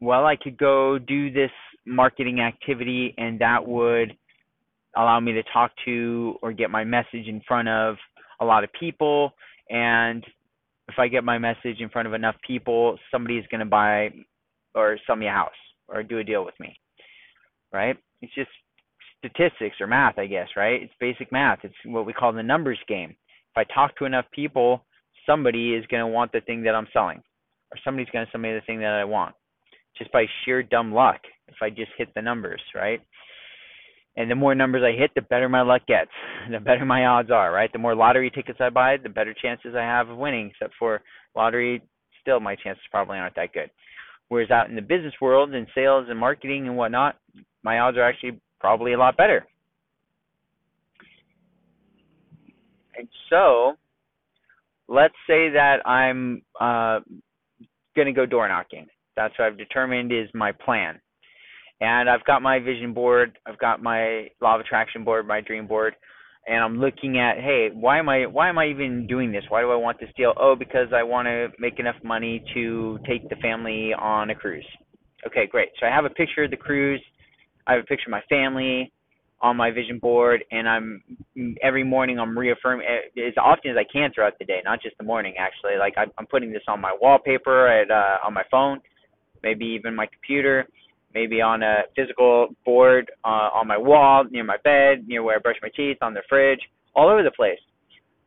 well, 0.02 0.26
I 0.26 0.36
could 0.36 0.58
go 0.58 0.98
do 0.98 1.32
this 1.32 1.52
marketing 1.86 2.42
activity 2.42 3.14
and 3.18 3.40
that 3.40 3.66
would 3.66 4.16
allow 4.96 5.20
me 5.20 5.32
to 5.34 5.44
talk 5.54 5.72
to 5.86 6.36
or 6.42 6.52
get 6.52 6.70
my 6.70 6.84
message 6.84 7.28
in 7.28 7.42
front 7.48 7.68
of 7.68 7.96
a 8.42 8.46
lot 8.46 8.64
of 8.64 8.70
people 8.80 9.34
and 9.70 10.26
if 10.90 10.98
I 10.98 11.08
get 11.08 11.24
my 11.24 11.38
message 11.38 11.80
in 11.80 11.90
front 11.90 12.08
of 12.08 12.14
enough 12.14 12.36
people, 12.46 12.98
somebody 13.12 13.38
is 13.38 13.46
going 13.52 13.60
to 13.60 13.66
buy 13.66 14.10
or 14.74 14.98
sell 15.06 15.16
me 15.16 15.28
a 15.28 15.32
house 15.32 15.52
or 15.88 16.02
do 16.02 16.18
a 16.18 16.24
deal 16.24 16.44
with 16.44 16.60
me. 16.60 16.76
Right? 17.72 17.96
It's 18.22 18.34
just 18.34 18.50
statistics 19.20 19.76
or 19.80 19.86
math, 19.86 20.18
I 20.18 20.26
guess, 20.26 20.48
right? 20.58 20.82
It's 20.82 20.94
basic 21.00 21.32
math. 21.32 21.60
It's 21.64 21.76
what 21.86 22.08
we 22.08 22.14
call 22.14 22.34
the 22.34 22.42
numbers 22.42 22.80
game. 22.88 23.12
If 23.12 23.58
I 23.58 23.64
talk 23.74 23.96
to 23.98 24.06
enough 24.06 24.26
people, 24.34 24.84
somebody 25.28 25.76
is 25.76 25.86
going 25.88 26.02
to 26.02 26.08
want 26.08 26.32
the 26.32 26.42
thing 26.42 26.64
that 26.64 26.74
I'm 26.74 26.88
selling 26.92 27.22
or 27.72 27.78
somebody's 27.84 28.10
going 28.12 28.26
to 28.26 28.32
sell 28.32 28.42
me 28.42 28.54
the 28.54 28.62
thing 28.66 28.80
that 28.80 28.94
I 28.94 29.06
want 29.06 29.36
just 29.98 30.12
by 30.12 30.26
sheer 30.44 30.64
dumb 30.64 30.92
luck 30.94 31.20
if 31.52 31.58
I 31.62 31.70
just 31.70 31.92
hit 31.98 32.10
the 32.16 32.22
numbers, 32.22 32.62
right? 32.74 33.02
And 34.16 34.30
the 34.30 34.36
more 34.36 34.56
numbers 34.56 34.84
I 34.84 34.98
hit, 34.98 35.12
the 35.16 35.22
better 35.22 35.50
my 35.50 35.62
luck 35.62 35.82
gets. 35.88 36.12
The 36.52 36.60
better 36.60 36.86
my 36.86 37.06
odds 37.06 37.30
are, 37.32 37.52
right? 37.52 37.72
The 37.72 37.80
more 37.80 37.96
lottery 37.96 38.32
tickets 38.32 38.60
I 38.60 38.70
buy, 38.70 38.98
the 38.98 39.10
better 39.10 39.36
chances 39.40 39.76
I 39.76 39.82
have 39.82 40.10
of 40.10 40.18
winning. 40.18 40.50
Except 40.50 40.74
for 40.80 41.02
lottery, 41.36 41.82
still 42.22 42.40
my 42.40 42.56
chances 42.56 42.84
probably 42.90 43.18
aren't 43.18 43.36
that 43.36 43.54
good. 43.54 43.70
Whereas 44.30 44.50
out 44.52 44.70
in 44.70 44.76
the 44.76 44.82
business 44.82 45.14
world 45.22 45.54
and 45.54 45.68
sales 45.76 46.08
and 46.10 46.18
marketing 46.20 46.68
and 46.68 46.76
whatnot, 46.76 47.18
my 47.64 47.80
odds 47.80 47.98
are 47.98 48.04
actually 48.04 48.40
probably 48.60 48.94
a 48.94 48.98
lot 48.98 49.18
better. 49.18 49.46
And 52.98 53.08
so, 53.30 53.74
let's 54.88 55.16
say 55.28 55.50
that 55.52 55.86
I'm 55.86 56.42
uh, 56.60 57.00
going 57.96 58.08
to 58.08 58.14
go 58.14 58.26
door 58.26 58.48
knocking 58.48 58.88
that's 59.20 59.38
what 59.38 59.48
I've 59.48 59.58
determined 59.58 60.14
is 60.14 60.30
my 60.34 60.54
plan. 60.54 60.98
And 61.82 62.10
I've 62.10 62.26
got 62.26 62.42
my 62.42 62.60
vision 62.60 62.94
board, 62.94 63.38
I've 63.46 63.58
got 63.60 63.82
my 63.82 64.28
law 64.42 64.56
of 64.56 64.62
attraction 64.62 65.04
board, 65.04 65.28
my 65.28 65.40
dream 65.40 65.66
board, 65.66 65.96
and 66.48 66.64
I'm 66.64 66.80
looking 66.80 67.20
at, 67.20 67.38
hey, 67.38 67.70
why 67.74 68.00
am 68.00 68.10
I 68.10 68.26
why 68.26 68.50
am 68.50 68.58
I 68.58 68.68
even 68.68 69.08
doing 69.08 69.32
this? 69.32 69.44
Why 69.50 69.62
do 69.62 69.72
I 69.72 69.76
want 69.76 70.00
this 70.00 70.10
deal? 70.18 70.34
Oh, 70.38 70.56
because 70.58 70.88
I 70.94 71.04
want 71.04 71.28
to 71.28 71.48
make 71.60 71.80
enough 71.80 71.96
money 72.04 72.44
to 72.54 73.00
take 73.08 73.30
the 73.30 73.36
family 73.38 73.94
on 73.94 74.30
a 74.30 74.36
cruise. 74.36 74.66
Okay, 75.26 75.48
great. 75.48 75.70
So 75.80 75.86
I 75.86 75.90
have 75.90 76.06
a 76.06 76.10
picture 76.10 76.44
of 76.44 76.52
the 76.52 76.58
cruise. 76.58 77.02
I 77.68 77.74
have 77.74 77.84
a 77.84 77.86
picture 77.86 78.08
of 78.08 78.12
my 78.12 78.24
family 78.30 78.92
on 79.42 79.56
my 79.56 79.72
vision 79.72 80.00
board 80.00 80.44
and 80.52 80.68
I'm 80.68 81.02
every 81.62 81.84
morning 81.84 82.20
I'm 82.20 82.38
reaffirming 82.38 82.86
eh, 82.86 83.22
as 83.28 83.34
often 83.38 83.72
as 83.72 83.78
I 83.78 83.86
can 83.90 84.12
throughout 84.14 84.38
the 84.38 84.44
day, 84.44 84.60
not 84.66 84.82
just 84.82 84.98
the 84.98 85.06
morning 85.06 85.36
actually. 85.40 85.78
Like 85.80 85.94
I'm 85.98 86.26
putting 86.26 86.52
this 86.52 86.64
on 86.68 86.82
my 86.82 86.94
wallpaper 87.00 87.68
at 87.68 87.90
uh, 87.90 88.18
on 88.26 88.34
my 88.34 88.44
phone 88.52 88.82
maybe 89.44 89.66
even 89.66 89.96
my 89.96 90.08
computer, 90.08 90.68
maybe 91.14 91.42
on 91.42 91.64
a 91.64 91.82
physical 91.96 92.50
board 92.66 93.12
uh, 93.24 93.50
on 93.54 93.68
my 93.68 93.78
wall, 93.78 94.26
near 94.30 94.44
my 94.44 94.58
bed, 94.64 95.08
near 95.08 95.24
where 95.24 95.38
I 95.38 95.40
brush 95.40 95.58
my 95.62 95.70
teeth, 95.76 95.98
on 96.02 96.14
the 96.14 96.22
fridge, 96.30 96.60
all 96.96 97.10
over 97.10 97.24
the 97.24 97.32
place. 97.32 97.60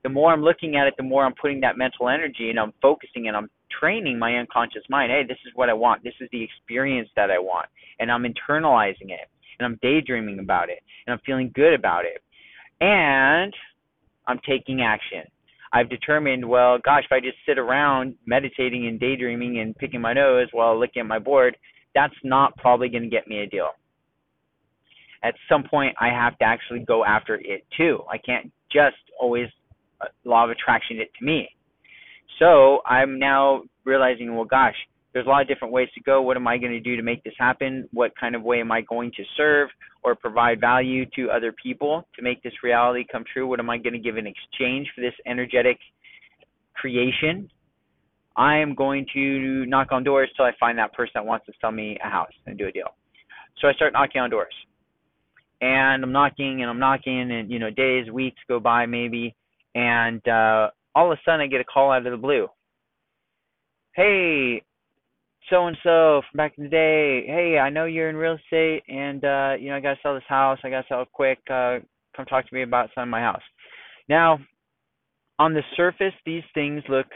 The 0.03 0.09
more 0.09 0.33
I'm 0.33 0.43
looking 0.43 0.77
at 0.77 0.89
it, 0.89 0.95
the 0.97 1.05
more 1.05 1.25
I'm 1.25 1.35
putting 1.41 1.61
that 1.61 1.79
mental 1.79 2.09
energy 2.09 2.51
and 2.51 2.59
I'm 2.59 2.73
focusing 2.83 3.29
and 3.29 3.37
I'm 3.37 3.49
training 3.79 4.19
my 4.19 4.35
unconscious 4.37 4.83
mind. 4.91 5.13
Hey, 5.13 5.23
this 5.27 5.39
is 5.47 5.53
what 5.55 5.71
I 5.71 5.75
want. 5.75 6.03
This 6.03 6.15
is 6.21 6.29
the 6.33 6.43
experience 6.43 7.09
that 7.15 7.31
I 7.31 7.39
want. 7.39 7.67
And 8.01 8.11
I'm 8.11 8.25
internalizing 8.25 9.11
it 9.11 9.29
and 9.59 9.67
I'm 9.67 9.79
daydreaming 9.81 10.41
about 10.41 10.71
it 10.71 10.83
and 11.07 11.15
I'm 11.15 11.21
feeling 11.25 11.53
good 11.55 11.75
about 11.75 12.05
it. 12.05 12.21
And 12.81 13.55
I'm 14.27 14.41
taking 14.47 14.83
action. 14.83 15.23
I've 15.73 15.89
determined, 15.89 16.47
well, 16.47 16.79
gosh, 16.85 17.05
if 17.05 17.13
I 17.13 17.21
just 17.21 17.39
sit 17.47 17.59
around 17.59 18.15
meditating 18.27 18.87
and 18.89 19.01
daydreaming 19.01 19.61
and 19.61 19.75
picking 19.77 20.01
my 20.01 20.13
nose 20.13 20.49
while 20.53 20.79
looking 20.79 21.01
at 21.01 21.07
my 21.07 21.19
board, 21.19 21.57
that's 21.95 22.15
not 22.25 22.57
probably 22.57 22.89
going 22.89 23.03
to 23.03 23.09
get 23.09 23.27
me 23.29 23.39
a 23.41 23.47
deal. 23.47 23.69
At 25.23 25.35
some 25.49 25.63
point, 25.63 25.95
I 26.01 26.09
have 26.09 26.37
to 26.39 26.45
actually 26.45 26.81
go 26.81 27.05
after 27.05 27.37
it 27.37 27.65
too. 27.77 28.01
I 28.11 28.19
can't 28.19 28.51
just 28.73 28.97
always 29.21 29.49
uh, 30.01 30.07
law 30.25 30.45
of 30.45 30.51
attraction 30.51 30.99
it 30.99 31.11
to 31.19 31.25
me. 31.25 31.49
So 32.39 32.81
I'm 32.87 33.19
now 33.19 33.63
realizing, 33.85 34.35
well, 34.35 34.45
gosh, 34.45 34.75
there's 35.13 35.27
a 35.27 35.29
lot 35.29 35.43
of 35.43 35.49
different 35.49 35.73
ways 35.73 35.89
to 35.95 36.01
go. 36.01 36.23
What 36.23 36.37
am 36.37 36.49
I 36.49 36.57
going 36.59 36.73
to 36.73 36.81
do 36.81 36.97
to 36.97 37.03
make 37.03 37.23
this 37.23 37.35
happen? 37.39 37.89
What 37.93 38.13
kind 38.19 38.35
of 38.35 38.43
way 38.43 38.61
am 38.61 38.73
I 38.73 38.81
going 38.81 39.13
to 39.17 39.23
serve 39.37 39.69
or 40.03 40.15
provide 40.15 40.61
value 40.61 41.05
to 41.17 41.31
other 41.31 41.55
people 41.63 42.09
to 42.17 42.23
make 42.23 42.43
this 42.43 42.55
reality 42.63 43.05
come 43.11 43.25
true? 43.31 43.47
What 43.47 43.61
am 43.61 43.71
I 43.71 43.79
going 43.79 43.93
to 43.93 43.99
give 43.99 44.17
in 44.17 44.27
exchange 44.27 44.89
for 44.95 45.03
this 45.03 45.15
energetic 45.27 45.79
creation? 46.75 47.51
I 48.37 48.59
am 48.59 48.75
going 48.75 49.07
to 49.15 49.67
knock 49.67 49.93
on 49.93 50.05
doors 50.05 50.31
till 50.37 50.45
I 50.45 50.53
find 50.59 50.79
that 50.79 50.93
person 50.93 51.13
that 51.17 51.27
wants 51.27 51.47
to 51.47 51.53
sell 51.61 51.73
me 51.73 51.99
a 52.05 52.09
house 52.09 52.33
and 52.47 52.57
do 52.57 52.67
a 52.67 52.73
deal. 52.73 52.95
So 53.61 53.69
I 53.69 53.73
start 53.75 53.93
knocking 53.93 54.21
on 54.21 54.31
doors. 54.31 54.55
And 55.61 56.03
I'm 56.03 56.13
knocking 56.13 56.63
and 56.63 56.71
I'm 56.71 56.81
knocking 56.81 57.31
and 57.31 57.51
you 57.51 57.59
know 57.59 57.71
days, 57.71 58.11
weeks 58.11 58.41
go 58.49 58.59
by 58.59 58.85
maybe 58.87 59.35
and 59.75 60.27
uh 60.27 60.71
all 60.95 61.11
of 61.11 61.17
a 61.17 61.21
sudden 61.25 61.41
I 61.41 61.47
get 61.47 61.61
a 61.61 61.65
call 61.65 61.93
out 61.93 62.05
of 62.07 62.11
the 62.11 62.17
blue. 62.17 62.49
Hey, 63.95 64.63
so 65.51 65.67
and 65.67 65.77
so 65.83 66.23
from 66.31 66.37
back 66.37 66.55
in 66.59 66.65
the 66.65 66.71
day, 66.71 67.25
hey, 67.27 67.59
I 67.59 67.71
know 67.71 67.85
you're 67.85 68.11
in 68.11 68.17
real 68.17 68.37
estate 68.43 68.83
and 68.89 69.25
uh, 69.25 69.53
you 69.61 69.71
know, 69.71 69.77
I 69.77 69.81
gotta 69.81 69.99
sell 70.03 70.15
this 70.15 70.25
house, 70.29 70.59
I 70.65 70.71
gotta 70.71 70.87
sell 70.89 71.03
it 71.03 71.09
quick, 71.13 71.39
uh 71.49 71.79
come 72.17 72.27
talk 72.27 72.49
to 72.49 72.55
me 72.55 72.63
about 72.63 72.91
selling 72.95 73.11
my 73.11 73.21
house. 73.21 73.43
Now, 74.09 74.41
on 75.39 75.55
the 75.55 75.63
surface 75.77 76.15
these 76.27 76.43
things 76.55 76.83
look 76.89 77.07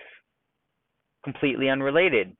completely 1.26 1.68
unrelated. 1.68 2.36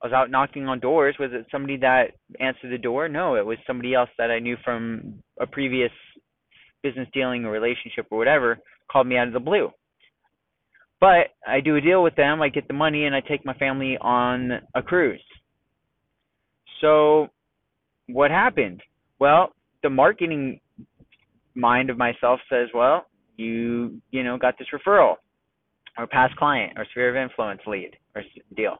I 0.00 0.06
was 0.06 0.12
out 0.12 0.30
knocking 0.30 0.68
on 0.68 0.78
doors. 0.78 1.16
Was 1.18 1.30
it 1.32 1.46
somebody 1.50 1.76
that 1.78 2.12
answered 2.38 2.70
the 2.70 2.78
door? 2.78 3.08
No, 3.08 3.34
it 3.34 3.44
was 3.44 3.58
somebody 3.66 3.92
else 3.92 4.08
that 4.18 4.30
I 4.30 4.38
knew 4.38 4.56
from 4.64 5.20
a 5.40 5.46
previous 5.46 5.90
business 6.80 7.08
dealing 7.12 7.44
or 7.44 7.50
relationship 7.50 8.06
or 8.10 8.18
whatever 8.18 8.58
called 8.90 9.08
me 9.08 9.16
out 9.16 9.26
of 9.26 9.32
the 9.32 9.40
blue. 9.40 9.70
But 11.00 11.34
I 11.44 11.60
do 11.60 11.74
a 11.74 11.80
deal 11.80 12.04
with 12.04 12.14
them, 12.14 12.40
I 12.40 12.50
get 12.50 12.68
the 12.68 12.74
money, 12.74 13.06
and 13.06 13.16
I 13.16 13.20
take 13.20 13.44
my 13.44 13.54
family 13.54 13.98
on 14.00 14.52
a 14.74 14.82
cruise. 14.82 15.20
So, 16.80 17.28
what 18.06 18.30
happened? 18.30 18.82
Well, 19.18 19.50
the 19.82 19.90
marketing 19.90 20.60
mind 21.54 21.90
of 21.90 21.98
myself 21.98 22.38
says, 22.48 22.68
well, 22.72 23.06
you 23.36 24.00
you 24.10 24.22
know 24.22 24.36
got 24.38 24.56
this 24.58 24.68
referral 24.72 25.16
or 25.98 26.06
past 26.06 26.34
client 26.36 26.72
or 26.76 26.86
sphere 26.90 27.10
of 27.10 27.16
influence 27.16 27.60
lead 27.66 27.96
or 28.14 28.22
deal, 28.56 28.76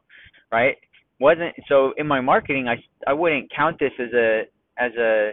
right? 0.51 0.77
Wasn't 1.19 1.53
so 1.67 1.93
in 1.97 2.07
my 2.07 2.21
marketing, 2.21 2.67
I 2.67 2.75
I 3.07 3.13
wouldn't 3.13 3.51
count 3.55 3.79
this 3.79 3.91
as 3.99 4.13
a 4.13 4.43
as 4.77 4.91
a 4.97 5.31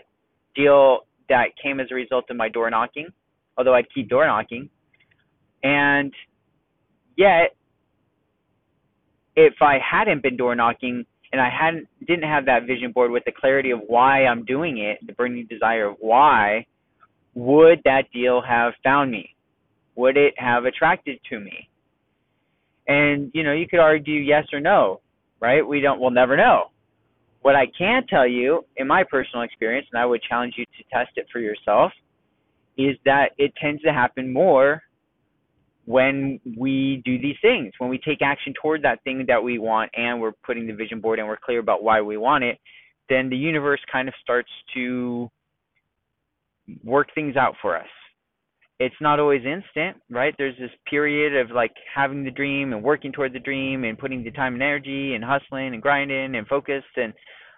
deal 0.55 1.01
that 1.29 1.47
came 1.63 1.81
as 1.81 1.89
a 1.91 1.95
result 1.95 2.27
of 2.31 2.37
my 2.37 2.49
door 2.49 2.71
knocking, 2.71 3.09
although 3.57 3.75
I'd 3.75 3.93
keep 3.95 4.09
door 4.09 4.27
knocking, 4.27 4.69
and 5.63 6.13
yet 7.17 7.55
if 9.37 9.55
I 9.61 9.79
hadn't 9.79 10.23
been 10.23 10.37
door 10.37 10.55
knocking 10.55 11.07
and 11.33 11.41
I 11.41 11.49
hadn't 11.49 11.87
didn't 12.07 12.29
have 12.29 12.45
that 12.47 12.67
vision 12.67 12.93
board 12.93 13.11
with 13.11 13.25
the 13.25 13.33
clarity 13.33 13.71
of 13.71 13.81
why 13.87 14.27
I'm 14.27 14.45
doing 14.45 14.79
it, 14.79 14.99
the 15.07 15.13
burning 15.13 15.47
desire 15.49 15.89
of 15.89 15.97
why, 16.01 16.67
would 17.35 17.81
that 17.85 18.11
deal 18.13 18.43
have 18.43 18.73
found 18.83 19.11
me? 19.11 19.35
Would 19.99 20.17
it 20.17 20.35
have 20.39 20.65
attracted 20.65 21.19
to 21.29 21.41
me? 21.41 21.69
And 22.87 23.33
you 23.35 23.43
know, 23.43 23.53
you 23.53 23.67
could 23.67 23.81
argue 23.81 24.21
yes 24.21 24.45
or 24.53 24.61
no, 24.61 25.01
right? 25.41 25.67
We 25.67 25.81
don't 25.81 25.99
we'll 26.01 26.13
never 26.13 26.37
know. 26.37 26.71
What 27.43 27.57
I 27.57 27.67
can 27.77 28.07
tell 28.07 28.27
you 28.27 28.65
in 28.77 28.87
my 28.87 29.03
personal 29.03 29.43
experience, 29.43 29.89
and 29.93 30.01
I 30.01 30.07
would 30.07 30.23
challenge 30.23 30.55
you 30.57 30.65
to 30.65 30.85
test 30.93 31.11
it 31.17 31.27
for 31.33 31.41
yourself, 31.41 31.91
is 32.77 32.97
that 33.07 33.31
it 33.39 33.53
tends 33.61 33.83
to 33.83 33.93
happen 33.93 34.33
more 34.33 34.85
when 35.85 36.39
we 36.57 37.03
do 37.05 37.19
these 37.19 37.37
things, 37.43 37.73
when 37.79 37.91
we 37.91 37.99
take 37.99 38.23
action 38.23 38.55
toward 38.63 38.83
that 38.83 39.03
thing 39.03 39.25
that 39.27 39.43
we 39.43 39.59
want 39.59 39.91
and 39.97 40.21
we're 40.21 40.33
putting 40.47 40.69
the 40.69 40.75
vision 40.75 41.01
board 41.01 41.19
and 41.19 41.27
we're 41.27 41.37
clear 41.45 41.59
about 41.59 41.83
why 41.83 42.01
we 42.01 42.17
want 42.17 42.45
it, 42.45 42.59
then 43.09 43.29
the 43.29 43.37
universe 43.37 43.81
kind 43.91 44.07
of 44.07 44.15
starts 44.23 44.51
to 44.75 45.29
work 46.85 47.09
things 47.17 47.37
out 47.37 47.57
for 47.61 47.77
us. 47.77 47.89
It's 48.81 48.95
not 49.01 49.19
always 49.19 49.43
instant, 49.45 49.97
right? 50.09 50.35
There's 50.39 50.57
this 50.59 50.71
period 50.89 51.37
of 51.37 51.51
like 51.51 51.73
having 51.93 52.25
the 52.25 52.31
dream 52.31 52.73
and 52.73 52.83
working 52.83 53.11
toward 53.13 53.33
the 53.33 53.41
dream 53.41 53.85
and 53.85 53.99
putting 53.99 54.23
the 54.23 54.31
time 54.31 54.55
and 54.55 54.63
energy 54.63 55.15
and 55.15 55.25
hustling 55.25 55.75
and 55.75 55.83
grinding 55.83 56.37
and 56.37 56.47
focused 56.47 56.87
and 56.97 57.13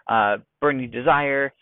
uh 0.08 0.38
burning 0.60 0.90
desire 0.90 1.52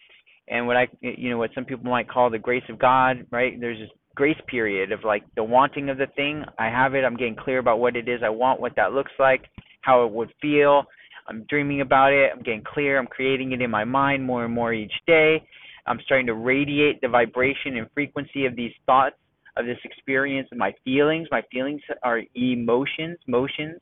and 0.49 0.67
what 0.67 0.77
I 0.77 0.88
you 1.00 1.31
know 1.31 1.38
what 1.38 1.50
some 1.55 1.65
people 1.65 1.91
might 1.91 2.09
call 2.09 2.31
the 2.31 2.38
grace 2.38 2.62
of 2.69 2.79
God, 2.79 3.27
right? 3.31 3.59
There's 3.61 3.79
this 3.79 3.91
grace 4.15 4.41
period 4.47 4.93
of 4.93 5.00
like 5.05 5.23
the 5.37 5.45
wanting 5.45 5.91
of 5.91 5.99
the 5.99 6.07
thing. 6.17 6.45
I 6.59 6.67
have 6.67 6.95
it. 6.95 7.05
I'm 7.05 7.17
getting 7.17 7.37
clear 7.37 7.59
about 7.59 7.79
what 7.79 7.97
it 7.97 8.09
is 8.09 8.21
I 8.25 8.31
want, 8.31 8.61
what 8.61 8.77
that 8.77 8.93
looks 8.93 9.12
like, 9.19 9.45
how 9.83 10.05
it 10.05 10.12
would 10.12 10.33
feel. 10.41 10.85
I'm 11.29 11.45
dreaming 11.49 11.83
about 11.83 12.12
it. 12.12 12.31
I'm 12.35 12.43
getting 12.43 12.65
clear. 12.65 12.99
I'm 12.99 13.07
creating 13.07 13.53
it 13.53 13.61
in 13.61 13.71
my 13.71 13.85
mind 13.85 14.25
more 14.25 14.45
and 14.45 14.55
more 14.55 14.73
each 14.73 14.93
day. 15.07 15.43
I'm 15.87 16.00
starting 16.05 16.27
to 16.27 16.35
radiate 16.35 17.00
the 17.00 17.09
vibration 17.09 17.77
and 17.77 17.87
frequency 17.95 18.45
of 18.47 18.57
these 18.57 18.73
thoughts, 18.87 19.17
of 19.59 19.67
this 19.67 19.79
experience, 19.85 20.49
of 20.53 20.59
my 20.59 20.73
feelings. 20.85 21.29
My 21.31 21.43
feelings 21.53 21.83
are 22.03 22.23
emotions, 22.35 23.19
motions 23.27 23.81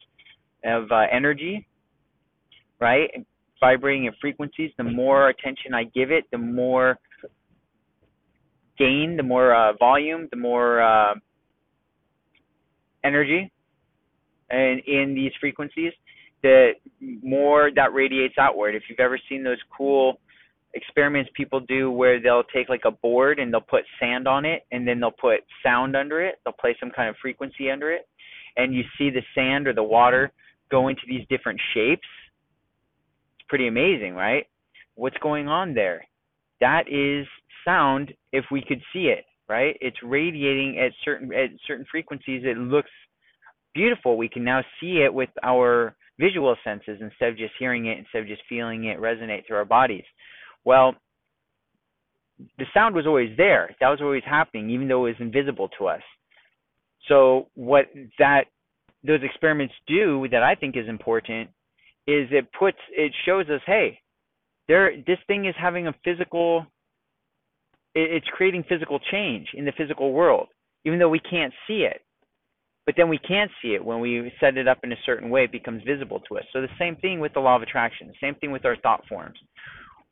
of 0.65 0.91
uh, 0.91 1.03
energy, 1.13 1.67
right? 2.81 3.11
Vibrating 3.61 4.07
in 4.07 4.13
frequencies. 4.21 4.71
The 4.79 4.85
more 4.85 5.29
attention 5.29 5.75
I 5.75 5.85
give 5.85 6.11
it, 6.11 6.25
the 6.33 6.39
more 6.39 6.99
gain, 8.79 9.17
the 9.17 9.23
more 9.23 9.55
uh, 9.55 9.75
volume, 9.79 10.29
the 10.31 10.37
more 10.37 10.81
uh, 10.81 11.15
energy, 13.05 13.51
and 14.51 14.81
in 14.87 15.15
these 15.15 15.33
frequencies, 15.41 15.93
the 16.43 16.73
more 17.01 17.71
that 17.75 17.93
radiates 17.93 18.35
outward. 18.39 18.75
If 18.75 18.85
you've 18.89 19.01
ever 19.01 19.19
seen 19.29 19.43
those 19.43 19.59
cool 19.77 20.21
experiments 20.75 21.31
people 21.35 21.61
do 21.61 21.91
where 21.91 22.21
they'll 22.21 22.45
take 22.55 22.69
like 22.69 22.85
a 22.85 22.91
board 22.91 23.39
and 23.39 23.53
they'll 23.53 23.61
put 23.61 23.85
sand 24.01 24.29
on 24.29 24.45
it 24.45 24.67
and 24.73 24.87
then 24.87 25.01
they'll 25.01 25.11
put 25.11 25.41
sound 25.63 25.97
under 25.97 26.23
it, 26.23 26.37
they'll 26.45 26.53
play 26.53 26.77
some 26.79 26.91
kind 26.91 27.09
of 27.09 27.17
frequency 27.21 27.71
under 27.71 27.91
it, 27.91 28.09
and 28.57 28.75
you 28.75 28.83
see 28.99 29.11
the 29.11 29.23
sand 29.35 29.67
or 29.67 29.73
the 29.73 29.83
water 29.83 30.33
go 30.71 30.89
into 30.89 31.03
these 31.09 31.27
different 31.29 31.61
shapes. 31.75 32.07
It's 33.39 33.49
pretty 33.49 33.69
amazing, 33.69 34.15
right? 34.15 34.47
What's 34.95 35.17
going 35.19 35.49
on 35.49 35.75
there? 35.75 36.05
That 36.61 36.85
is 36.91 37.27
sound 37.65 38.13
if 38.33 38.45
we 38.51 38.63
could 38.67 38.81
see 38.93 39.07
it, 39.07 39.25
right? 39.49 39.77
It's 39.81 39.97
radiating 40.03 40.79
at 40.79 40.93
certain 41.05 41.33
at 41.33 41.51
certain 41.67 41.87
frequencies. 41.91 42.43
It 42.45 42.57
looks 42.57 42.91
beautiful. 43.75 44.17
We 44.17 44.29
can 44.29 44.43
now 44.43 44.63
see 44.81 45.03
it 45.05 45.13
with 45.13 45.29
our 45.43 45.95
visual 46.19 46.57
senses 46.65 46.99
instead 47.01 47.29
of 47.29 47.37
just 47.37 47.53
hearing 47.59 47.87
it, 47.87 47.99
instead 47.99 48.23
of 48.23 48.27
just 48.27 48.43
feeling 48.49 48.85
it 48.85 48.99
resonate 48.99 49.47
through 49.47 49.59
our 49.59 49.65
bodies. 49.67 50.05
Well, 50.67 50.97
the 52.59 52.67
sound 52.75 52.95
was 52.95 53.07
always 53.07 53.31
there. 53.39 53.75
That 53.81 53.89
was 53.89 54.01
always 54.03 54.25
happening, 54.27 54.69
even 54.71 54.89
though 54.89 55.07
it 55.07 55.17
was 55.19 55.21
invisible 55.21 55.71
to 55.79 55.87
us. 55.87 56.03
So 57.09 57.47
what 57.55 57.87
that 58.19 58.47
those 59.05 59.21
experiments 59.23 59.75
do 59.87 60.27
that 60.33 60.43
I 60.43 60.57
think 60.57 60.77
is 60.77 60.89
important 60.89 61.51
is 62.09 62.29
it 62.33 62.49
puts 62.59 62.79
it 62.91 63.13
shows 63.25 63.47
us, 63.49 63.61
hey, 63.65 64.01
there 64.67 64.91
this 65.07 65.19
thing 65.29 65.47
is 65.47 65.55
having 65.59 65.87
a 65.87 65.95
physical 66.05 66.67
it's 67.95 68.27
creating 68.37 68.65
physical 68.69 68.99
change 69.11 69.47
in 69.55 69.65
the 69.65 69.73
physical 69.79 70.13
world, 70.13 70.49
even 70.85 70.99
though 70.99 71.09
we 71.09 71.21
can't 71.21 71.55
see 71.67 71.87
it. 71.91 72.03
But 72.85 72.95
then 72.97 73.09
we 73.09 73.19
can 73.19 73.49
see 73.63 73.75
it 73.75 73.85
when 73.85 74.01
we 74.01 74.33
set 74.39 74.59
it 74.59 74.69
up 74.69 74.79
in 74.83 74.93
a 74.93 74.97
certain 75.07 75.31
way, 75.31 75.45
it 75.45 75.53
becomes 75.53 75.83
visible 75.85 76.21
to 76.29 76.39
us. 76.39 76.45
So 76.53 76.61
the 76.61 76.69
same 76.79 76.97
thing 76.97 77.21
with 77.21 77.33
the 77.35 77.41
law 77.41 77.57
of 77.57 77.63
attraction, 77.63 78.09
the 78.09 78.15
same 78.21 78.35
thing 78.35 78.53
with 78.53 78.65
our 78.65 78.77
thought 78.77 79.05
forms. 79.09 79.39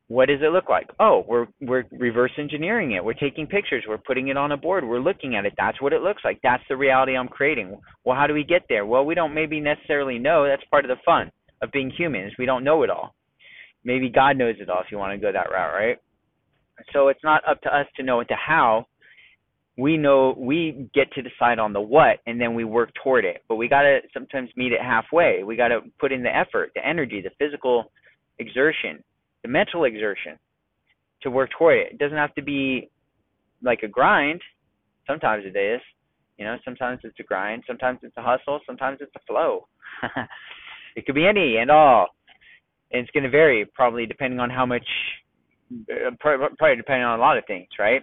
What 0.09 0.29
does 0.29 0.41
it 0.43 0.53
look 0.53 0.69
like? 0.69 0.89
Oh, 1.01 1.25
we're 1.27 1.47
we're 1.63 1.85
reverse 1.91 2.33
engineering 2.39 2.93
it. 2.93 3.03
We're 3.05 3.15
taking 3.15 3.47
pictures, 3.47 3.85
we're 3.89 3.99
putting 3.99 4.29
it 4.29 4.37
on 4.37 4.53
a 4.53 4.57
board, 4.57 4.85
we're 4.85 5.01
looking 5.01 5.35
at 5.35 5.47
it. 5.47 5.55
That's 5.57 5.81
what 5.81 5.95
it 5.95 6.03
looks 6.03 6.23
like. 6.25 6.41
That's 6.43 6.63
the 6.69 6.77
reality 6.77 7.17
I'm 7.17 7.29
creating. 7.29 7.81
Well, 8.05 8.17
how 8.17 8.27
do 8.27 8.35
we 8.35 8.45
get 8.45 8.63
there? 8.69 8.85
Well, 8.85 9.07
we 9.07 9.15
don't 9.15 9.33
maybe 9.35 9.61
necessarily 9.61 10.19
know. 10.19 10.47
That's 10.47 10.63
part 10.71 10.85
of 10.85 10.91
the 10.91 11.03
fun 11.05 11.31
of 11.63 11.73
being 11.73 11.91
human 11.91 12.27
is 12.27 12.33
we 12.39 12.47
don't 12.47 12.65
know 12.65 12.83
it 12.83 12.91
all. 12.91 13.15
Maybe 13.83 14.11
God 14.11 14.37
knows 14.37 14.57
it 14.61 14.69
all 14.69 14.81
if 14.81 14.91
you 14.91 14.99
want 14.99 15.19
to 15.19 15.27
go 15.27 15.33
that 15.33 15.51
route, 15.51 15.75
right? 15.75 15.97
So 16.93 17.09
it's 17.09 17.25
not 17.25 17.43
up 17.49 17.61
to 17.63 17.75
us 17.75 17.87
to 17.97 18.03
know 18.03 18.23
the 18.29 18.37
how. 18.37 18.87
We 19.77 19.97
know 19.97 20.35
we 20.39 20.89
get 20.95 21.11
to 21.13 21.23
decide 21.23 21.59
on 21.59 21.73
the 21.73 21.81
what 21.81 22.19
and 22.27 22.41
then 22.41 22.55
we 22.55 22.65
work 22.65 22.91
toward 23.03 23.25
it. 23.25 23.43
But 23.49 23.57
we 23.57 23.69
got 23.69 23.83
to 23.83 24.01
sometimes 24.13 24.51
meet 24.57 24.73
it 24.73 24.81
halfway. 24.81 25.43
We 25.45 25.57
got 25.57 25.69
to 25.69 25.81
put 25.99 26.13
in 26.13 26.23
the 26.23 26.35
effort, 26.35 26.73
the 26.75 26.87
energy, 26.87 27.23
the 27.23 27.31
physical 27.45 27.91
exertion, 28.39 29.03
the 29.45 29.49
mental 29.49 29.85
exertion 29.85 30.39
to 31.23 31.31
work 31.31 31.51
toward 31.57 31.77
it. 31.77 31.93
It 31.93 31.99
doesn't 31.99 32.17
have 32.17 32.35
to 32.35 32.43
be 32.43 32.91
like 33.63 33.83
a 33.85 33.89
grind. 33.89 34.41
Sometimes 35.07 35.45
it 35.47 35.57
is. 35.57 35.81
You 36.39 36.47
know, 36.47 36.57
sometimes 36.65 37.01
it's 37.05 37.21
a 37.21 37.23
grind, 37.23 37.63
sometimes 37.65 38.01
it's 38.03 38.17
a 38.17 38.23
hustle, 38.23 38.59
sometimes 38.67 38.99
it's 39.01 39.13
a 39.15 39.21
flow. 39.25 39.69
it 40.97 41.07
could 41.07 41.15
be 41.15 41.27
any 41.27 41.59
and 41.59 41.71
all. 41.71 42.09
And 42.91 43.03
it's 43.03 43.11
going 43.13 43.23
to 43.23 43.31
vary 43.31 43.65
probably 43.73 44.05
depending 44.07 44.41
on 44.41 44.51
how 44.51 44.67
much 44.67 44.87
uh, 45.91 46.11
probably 46.19 46.77
depending 46.77 47.05
on 47.05 47.19
a 47.19 47.23
lot 47.23 47.39
of 47.39 47.45
things, 47.47 47.69
right? 47.79 48.03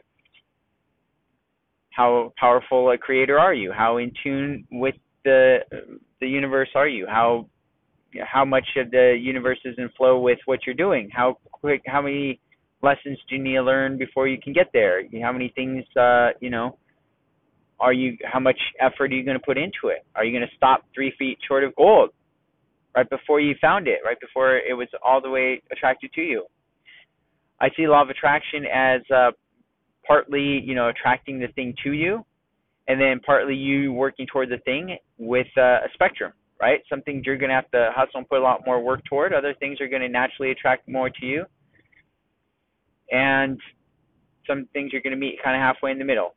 How 1.90 2.32
powerful 2.38 2.92
a 2.92 2.98
creator 2.98 3.38
are 3.38 3.54
you? 3.54 3.74
How 3.74 3.98
in 3.98 4.14
tune 4.24 4.66
with 4.72 4.96
the 5.26 5.60
the 6.22 6.28
universe 6.28 6.70
are 6.74 6.88
you? 6.88 7.06
How 7.08 7.48
how 8.20 8.46
much 8.46 8.66
of 8.78 8.92
the 8.92 9.18
universe 9.20 9.60
is 9.66 9.76
in 9.78 9.90
flow 9.98 10.20
with 10.20 10.40
what 10.46 10.60
you're 10.66 10.76
doing? 10.76 11.10
How 11.12 11.38
quick? 11.52 11.82
How 11.86 12.02
many 12.02 12.40
lessons 12.82 13.18
do 13.30 13.36
you 13.36 13.44
need 13.44 13.56
to 13.56 13.64
learn 13.64 13.98
before 13.98 14.28
you 14.28 14.38
can 14.42 14.54
get 14.54 14.68
there? 14.74 15.02
How 15.22 15.32
many 15.32 15.52
things, 15.56 15.84
uh, 15.96 16.30
you 16.40 16.50
know, 16.50 16.78
are 17.80 17.94
you? 17.94 18.18
How 18.24 18.40
much 18.40 18.60
effort 18.80 19.12
are 19.12 19.16
you 19.16 19.24
going 19.24 19.38
to 19.38 19.46
put 19.46 19.58
into 19.58 19.88
it? 19.88 20.06
Are 20.16 20.24
you 20.24 20.32
going 20.38 20.48
to 20.48 20.56
stop 20.56 20.86
three 20.94 21.14
feet 21.18 21.38
short 21.48 21.64
of 21.64 21.76
gold 21.76 22.12
right 22.96 23.10
before 23.10 23.40
you 23.40 23.56
found 23.62 23.88
it? 23.88 24.00
Right 24.06 24.20
before 24.20 24.58
it 24.58 24.74
was 24.76 24.88
all 25.04 25.22
the 25.22 25.30
way 25.30 25.62
attracted 25.72 26.14
to 26.14 26.22
you? 26.22 26.46
I 27.60 27.70
see 27.78 27.88
law 27.88 28.02
of 28.02 28.10
attraction 28.10 28.66
as 28.66 29.02
uh, 29.16 29.32
partly, 30.06 30.62
you 30.66 30.74
know, 30.74 30.90
attracting 30.90 31.40
the 31.40 31.48
thing 31.50 31.76
to 31.84 31.92
you, 31.92 32.26
and 32.88 33.00
then 33.00 33.20
partly 33.24 33.56
you 33.56 33.94
working 33.94 34.26
toward 34.26 34.50
the 34.50 34.58
thing 34.66 34.98
with 35.18 35.48
uh, 35.58 35.62
a 35.62 35.88
spectrum, 35.94 36.34
right? 36.62 36.80
Some 36.90 37.02
things 37.02 37.24
you're 37.26 37.38
going 37.38 37.50
to 37.50 37.56
have 37.56 37.72
to 37.72 37.92
hustle 37.96 38.20
and 38.20 38.30
put 38.30 38.40
a 38.40 38.44
lot 38.44 38.62
more 38.66 38.82
work 38.82 39.04
toward. 39.06 39.34
Other 39.34 39.54
things 39.60 39.82
are 39.82 39.88
going 39.88 40.02
to 40.02 40.10
naturally 40.10 40.52
attract 40.52 40.88
more 40.88 41.10
to 41.10 41.26
you, 41.26 41.46
and 43.12 43.60
some 44.48 44.68
things 44.74 44.92
you're 44.94 45.02
going 45.02 45.16
to 45.16 45.20
meet 45.20 45.38
kind 45.44 45.56
of 45.56 45.62
halfway 45.62 45.92
in 45.92 46.00
the 46.00 46.06
middle. 46.06 46.36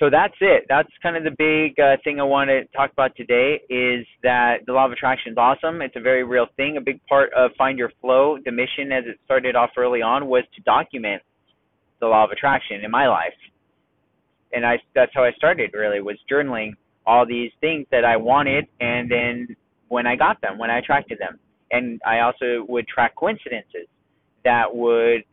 so 0.00 0.08
that's 0.10 0.34
it. 0.40 0.64
That's 0.68 0.88
kind 1.02 1.16
of 1.16 1.24
the 1.24 1.36
big 1.36 1.78
uh, 1.78 1.96
thing 2.02 2.18
I 2.18 2.22
want 2.22 2.48
to 2.48 2.64
talk 2.74 2.90
about 2.90 3.14
today 3.16 3.60
is 3.68 4.06
that 4.22 4.64
the 4.66 4.72
law 4.72 4.86
of 4.86 4.92
attraction 4.92 5.32
is 5.32 5.38
awesome. 5.38 5.82
It's 5.82 5.94
a 5.94 6.00
very 6.00 6.24
real 6.24 6.46
thing. 6.56 6.78
A 6.78 6.80
big 6.80 7.04
part 7.06 7.30
of 7.36 7.50
Find 7.58 7.78
Your 7.78 7.92
Flow, 8.00 8.38
the 8.42 8.50
mission 8.50 8.90
as 8.92 9.04
it 9.06 9.18
started 9.26 9.56
off 9.56 9.70
early 9.76 10.00
on 10.00 10.26
was 10.26 10.44
to 10.56 10.62
document 10.62 11.20
the 12.00 12.06
law 12.06 12.24
of 12.24 12.30
attraction 12.30 12.80
in 12.82 12.90
my 12.90 13.08
life. 13.08 13.36
And 14.52 14.64
I 14.64 14.78
that's 14.94 15.12
how 15.14 15.22
I 15.22 15.32
started 15.32 15.70
really 15.74 16.00
was 16.00 16.16
journaling 16.32 16.72
all 17.10 17.26
these 17.26 17.50
things 17.60 17.86
that 17.90 18.04
I 18.04 18.16
wanted 18.16 18.66
and 18.80 19.10
then 19.10 19.56
when 19.88 20.06
I 20.06 20.14
got 20.14 20.40
them, 20.40 20.58
when 20.58 20.70
I 20.70 20.78
attracted 20.78 21.18
them. 21.18 21.40
And 21.72 22.00
I 22.06 22.20
also 22.20 22.64
would 22.68 22.86
track 22.86 23.16
coincidences 23.16 23.88
that 24.44 24.72
would 24.72 25.24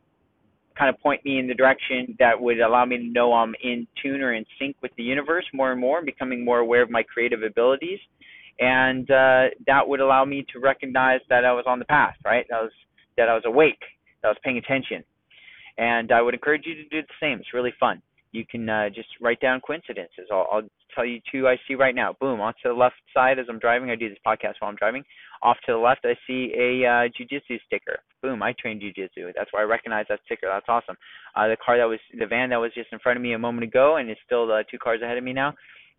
kind 0.75 0.89
of 0.89 0.99
point 0.99 1.23
me 1.23 1.37
in 1.37 1.47
the 1.47 1.53
direction 1.53 2.15
that 2.17 2.39
would 2.39 2.59
allow 2.59 2.85
me 2.85 2.97
to 2.97 3.03
know 3.03 3.31
I'm 3.33 3.53
in 3.63 3.85
tune 4.01 4.21
or 4.21 4.33
in 4.33 4.43
sync 4.59 4.75
with 4.81 4.91
the 4.97 5.03
universe 5.03 5.45
more 5.53 5.71
and 5.71 5.79
more, 5.79 5.97
and 5.97 6.05
becoming 6.05 6.43
more 6.43 6.59
aware 6.59 6.81
of 6.81 6.89
my 6.89 7.03
creative 7.03 7.43
abilities. 7.43 7.99
And 8.59 9.09
uh, 9.11 9.49
that 9.67 9.87
would 9.87 9.99
allow 9.99 10.25
me 10.25 10.45
to 10.53 10.59
recognize 10.59 11.21
that 11.29 11.45
I 11.45 11.53
was 11.53 11.65
on 11.67 11.77
the 11.77 11.85
path, 11.85 12.15
right? 12.25 12.45
That 12.49 12.55
I 12.55 12.61
was 12.63 12.71
that 13.17 13.29
I 13.29 13.35
was 13.35 13.43
awake, 13.45 13.81
that 14.21 14.29
I 14.29 14.31
was 14.31 14.37
paying 14.43 14.57
attention. 14.57 15.03
And 15.77 16.11
I 16.11 16.23
would 16.23 16.33
encourage 16.33 16.65
you 16.65 16.73
to 16.73 16.83
do 16.89 17.01
the 17.01 17.17
same. 17.19 17.39
It's 17.39 17.53
really 17.53 17.73
fun. 17.79 18.01
You 18.31 18.45
can 18.49 18.67
uh, 18.69 18.89
just 18.89 19.07
write 19.21 19.39
down 19.39 19.61
coincidences. 19.61 20.27
I'll, 20.31 20.47
I'll 20.51 20.69
tell 20.93 21.05
you 21.05 21.19
two 21.31 21.47
I 21.47 21.57
see 21.67 21.75
right 21.75 21.95
now. 21.95 22.15
Boom, 22.19 22.41
off 22.41 22.55
to 22.63 22.69
the 22.69 22.73
left 22.73 22.95
side 23.13 23.39
as 23.39 23.45
I'm 23.49 23.59
driving. 23.59 23.89
I 23.89 23.95
do 23.95 24.09
this 24.09 24.17
podcast 24.25 24.55
while 24.59 24.69
I'm 24.69 24.75
driving. 24.75 25.03
Off 25.43 25.57
to 25.65 25.73
the 25.73 25.77
left, 25.77 26.01
I 26.03 26.15
see 26.25 26.51
a 26.57 26.85
uh, 26.85 27.07
jujitsu 27.09 27.59
sticker. 27.65 27.99
Boom, 28.21 28.41
I 28.41 28.53
train 28.59 28.79
jujitsu. 28.79 29.31
That's 29.35 29.51
why 29.51 29.61
I 29.61 29.65
recognize 29.65 30.05
that 30.09 30.19
sticker. 30.25 30.47
That's 30.51 30.65
awesome. 30.67 30.97
Uh, 31.35 31.47
the 31.47 31.57
car 31.63 31.77
that 31.77 31.85
was, 31.85 31.99
the 32.17 32.25
van 32.25 32.49
that 32.49 32.57
was 32.57 32.71
just 32.73 32.91
in 32.91 32.99
front 32.99 33.17
of 33.17 33.23
me 33.23 33.33
a 33.33 33.39
moment 33.39 33.63
ago, 33.63 33.97
and 33.97 34.09
is 34.09 34.17
still 34.25 34.51
uh, 34.51 34.63
two 34.69 34.79
cars 34.79 35.01
ahead 35.03 35.17
of 35.17 35.23
me 35.23 35.33
now, 35.33 35.53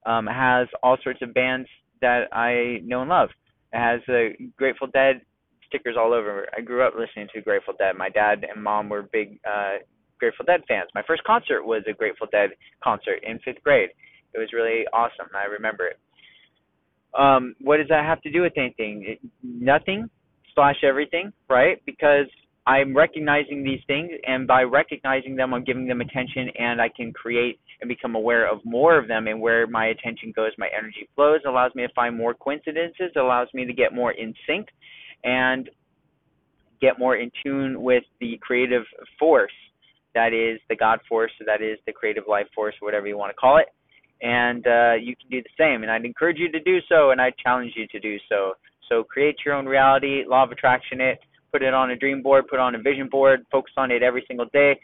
um, 0.07 0.27
has 0.27 0.67
all 0.83 0.97
sorts 1.05 1.21
of 1.23 1.33
bands 1.35 1.69
that 2.01 2.25
I 2.33 2.81
know 2.85 3.03
and 3.03 3.11
love. 3.11 3.31
It 3.73 3.79
has 3.79 4.01
a 4.09 4.37
Grateful 4.57 4.89
Dead 4.89 5.21
stickers 5.69 5.97
all 5.99 6.13
over. 6.13 6.47
I 6.57 6.61
grew 6.61 6.83
up 6.83 6.95
listening 6.99 7.29
to 7.35 7.41
Grateful 7.41 7.75
Dead. 7.79 7.97
My 7.97 8.09
dad 8.09 8.45
and 8.45 8.63
mom 8.63 8.89
were 8.89 9.03
big 9.03 9.39
uh, 9.49 9.77
Grateful 10.19 10.45
Dead 10.45 10.63
fans. 10.69 10.89
My 10.95 11.03
first 11.07 11.25
concert 11.25 11.65
was 11.65 11.83
a 11.89 11.93
Grateful 11.93 12.27
Dead 12.31 12.51
concert 12.83 13.21
in 13.23 13.39
fifth 13.41 13.63
grade. 13.63 13.91
It 14.35 14.39
was 14.39 14.53
really 14.53 14.85
awesome. 14.93 15.29
I 15.35 15.47
remember 15.47 15.87
it. 15.87 15.99
Um, 17.19 17.55
what 17.61 17.79
does 17.79 17.89
that 17.89 18.05
have 18.05 18.21
to 18.23 18.31
do 18.31 18.43
with 18.43 18.53
anything? 18.57 19.05
It, 19.07 19.19
nothing 19.43 20.11
slash 20.55 20.77
everything, 20.85 21.33
right? 21.49 21.83
Because 21.87 22.27
I'm 22.67 22.95
recognizing 22.95 23.65
these 23.65 23.81
things, 23.87 24.11
and 24.27 24.47
by 24.47 24.63
recognizing 24.63 25.35
them, 25.35 25.55
I'm 25.55 25.65
giving 25.65 25.87
them 25.87 26.03
attention, 26.03 26.51
and 26.59 26.83
I 26.83 26.91
can 26.95 27.13
create 27.13 27.61
and 27.81 27.89
become 27.89 28.15
aware 28.15 28.51
of 28.51 28.61
more 28.65 28.99
of 28.99 29.09
them. 29.09 29.27
And 29.27 29.41
where 29.41 29.67
my 29.67 29.87
attention 29.87 30.33
goes, 30.37 30.51
my 30.59 30.69
energy 30.77 31.09
flows. 31.15 31.41
Allows 31.47 31.75
me 31.75 31.87
to 31.87 31.93
find 31.95 32.17
more 32.17 32.35
coincidences. 32.35 33.11
Allows 33.17 33.49
me 33.55 33.65
to 33.65 33.73
get 33.73 33.95
more 33.95 34.13
in 34.13 34.35
sync, 34.47 34.69
and 35.25 35.71
get 36.81 36.99
more 36.99 37.17
in 37.17 37.31
tune 37.43 37.83
with 37.83 38.05
the 38.21 38.39
creative 38.43 38.85
force 39.19 39.51
that 40.15 40.33
is 40.33 40.61
the 40.69 40.77
God 40.77 41.01
force, 41.09 41.33
that 41.45 41.63
is 41.63 41.79
the 41.87 41.93
creative 41.93 42.25
life 42.29 42.47
force, 42.55 42.75
whatever 42.81 43.07
you 43.07 43.17
want 43.17 43.31
to 43.31 43.37
call 43.37 43.59
it 43.59 43.67
and 44.21 44.67
uh, 44.67 44.95
you 44.95 45.15
can 45.17 45.31
do 45.31 45.43
the 45.43 45.51
same. 45.59 45.83
And 45.83 45.91
I'd 45.91 46.05
encourage 46.05 46.39
you 46.39 46.51
to 46.51 46.61
do 46.61 46.79
so, 46.89 47.11
and 47.11 47.21
I 47.21 47.33
challenge 47.43 47.73
you 47.77 47.87
to 47.89 48.01
do 48.01 48.17
so. 48.29 48.55
So 48.89 49.05
create 49.05 49.37
your 49.45 49.55
own 49.55 49.67
reality, 49.67 50.25
law 50.27 50.45
of 50.45 50.51
attraction 50.51 51.01
it, 51.01 51.19
put 51.53 51.63
it 51.63 51.75
on 51.75 51.91
a 51.91 51.97
dream 51.97 52.23
board, 52.23 52.47
put 52.49 52.57
it 52.57 52.63
on 52.63 52.75
a 52.75 52.79
vision 52.79 53.09
board, 53.09 53.45
focus 53.51 53.73
on 53.77 53.91
it 53.91 54.03
every 54.03 54.25
single 54.27 54.47
day. 54.53 54.81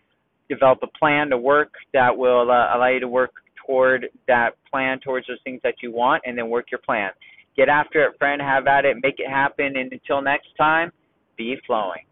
Develop 0.49 0.81
a 0.83 0.99
plan 0.99 1.31
to 1.31 1.39
work 1.39 1.73
that 1.95 2.15
will 2.17 2.51
uh, 2.51 2.77
allow 2.77 2.91
you 2.93 3.01
to 3.01 3.09
work 3.09 3.33
toward 3.67 4.09
that 4.29 4.51
plan, 4.71 5.01
towards 5.01 5.27
those 5.27 5.39
things 5.43 5.61
that 5.63 5.77
you 5.83 5.91
want, 5.91 6.23
and 6.27 6.37
then 6.37 6.51
work 6.51 6.67
your 6.71 6.81
plan. 6.81 7.11
Get 7.57 7.69
after 7.69 8.05
it, 8.05 8.19
friend. 8.19 8.43
Have 8.43 8.67
at 8.67 8.85
it. 8.85 8.97
Make 9.03 9.19
it 9.19 9.29
happen. 9.29 9.77
And 9.77 9.91
until 9.91 10.21
next 10.21 10.49
time, 10.59 10.93
be 11.37 11.57
flowing. 11.67 12.05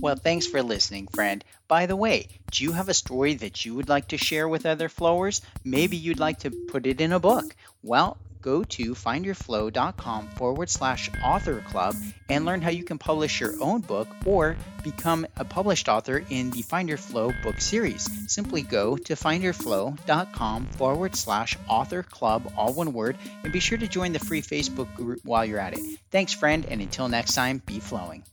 Well, 0.00 0.16
thanks 0.16 0.46
for 0.46 0.62
listening, 0.62 1.08
friend. 1.08 1.44
By 1.68 1.86
the 1.86 1.96
way, 1.96 2.28
do 2.50 2.64
you 2.64 2.72
have 2.72 2.88
a 2.88 2.94
story 2.94 3.34
that 3.34 3.64
you 3.64 3.74
would 3.74 3.88
like 3.88 4.08
to 4.08 4.18
share 4.18 4.48
with 4.48 4.66
other 4.66 4.88
flowers? 4.88 5.42
Maybe 5.64 5.96
you'd 5.96 6.18
like 6.18 6.40
to 6.40 6.50
put 6.50 6.86
it 6.86 7.00
in 7.00 7.12
a 7.12 7.20
book. 7.20 7.54
Well, 7.82 8.16
go 8.42 8.64
to 8.64 8.94
findyourflow.com 8.94 10.28
forward 10.28 10.70
slash 10.70 11.10
author 11.22 11.60
club 11.68 11.94
and 12.28 12.44
learn 12.44 12.62
how 12.62 12.70
you 12.70 12.84
can 12.84 12.98
publish 12.98 13.40
your 13.40 13.52
own 13.60 13.80
book 13.80 14.08
or 14.24 14.56
become 14.82 15.26
a 15.36 15.44
published 15.44 15.88
author 15.88 16.24
in 16.30 16.50
the 16.50 16.62
Find 16.62 16.88
Your 16.88 16.98
Flow 16.98 17.32
book 17.42 17.60
series. 17.60 18.08
Simply 18.32 18.62
go 18.62 18.96
to 18.96 19.14
findyourflow.com 19.14 20.66
forward 20.66 21.16
slash 21.16 21.58
author 21.68 22.02
club, 22.02 22.52
all 22.56 22.72
one 22.72 22.92
word, 22.92 23.16
and 23.44 23.52
be 23.52 23.60
sure 23.60 23.78
to 23.78 23.86
join 23.86 24.12
the 24.12 24.18
free 24.18 24.42
Facebook 24.42 24.94
group 24.94 25.20
while 25.24 25.44
you're 25.44 25.60
at 25.60 25.74
it. 25.74 25.80
Thanks, 26.10 26.32
friend, 26.32 26.64
and 26.68 26.80
until 26.80 27.08
next 27.08 27.34
time, 27.34 27.60
be 27.66 27.80
flowing. 27.80 28.24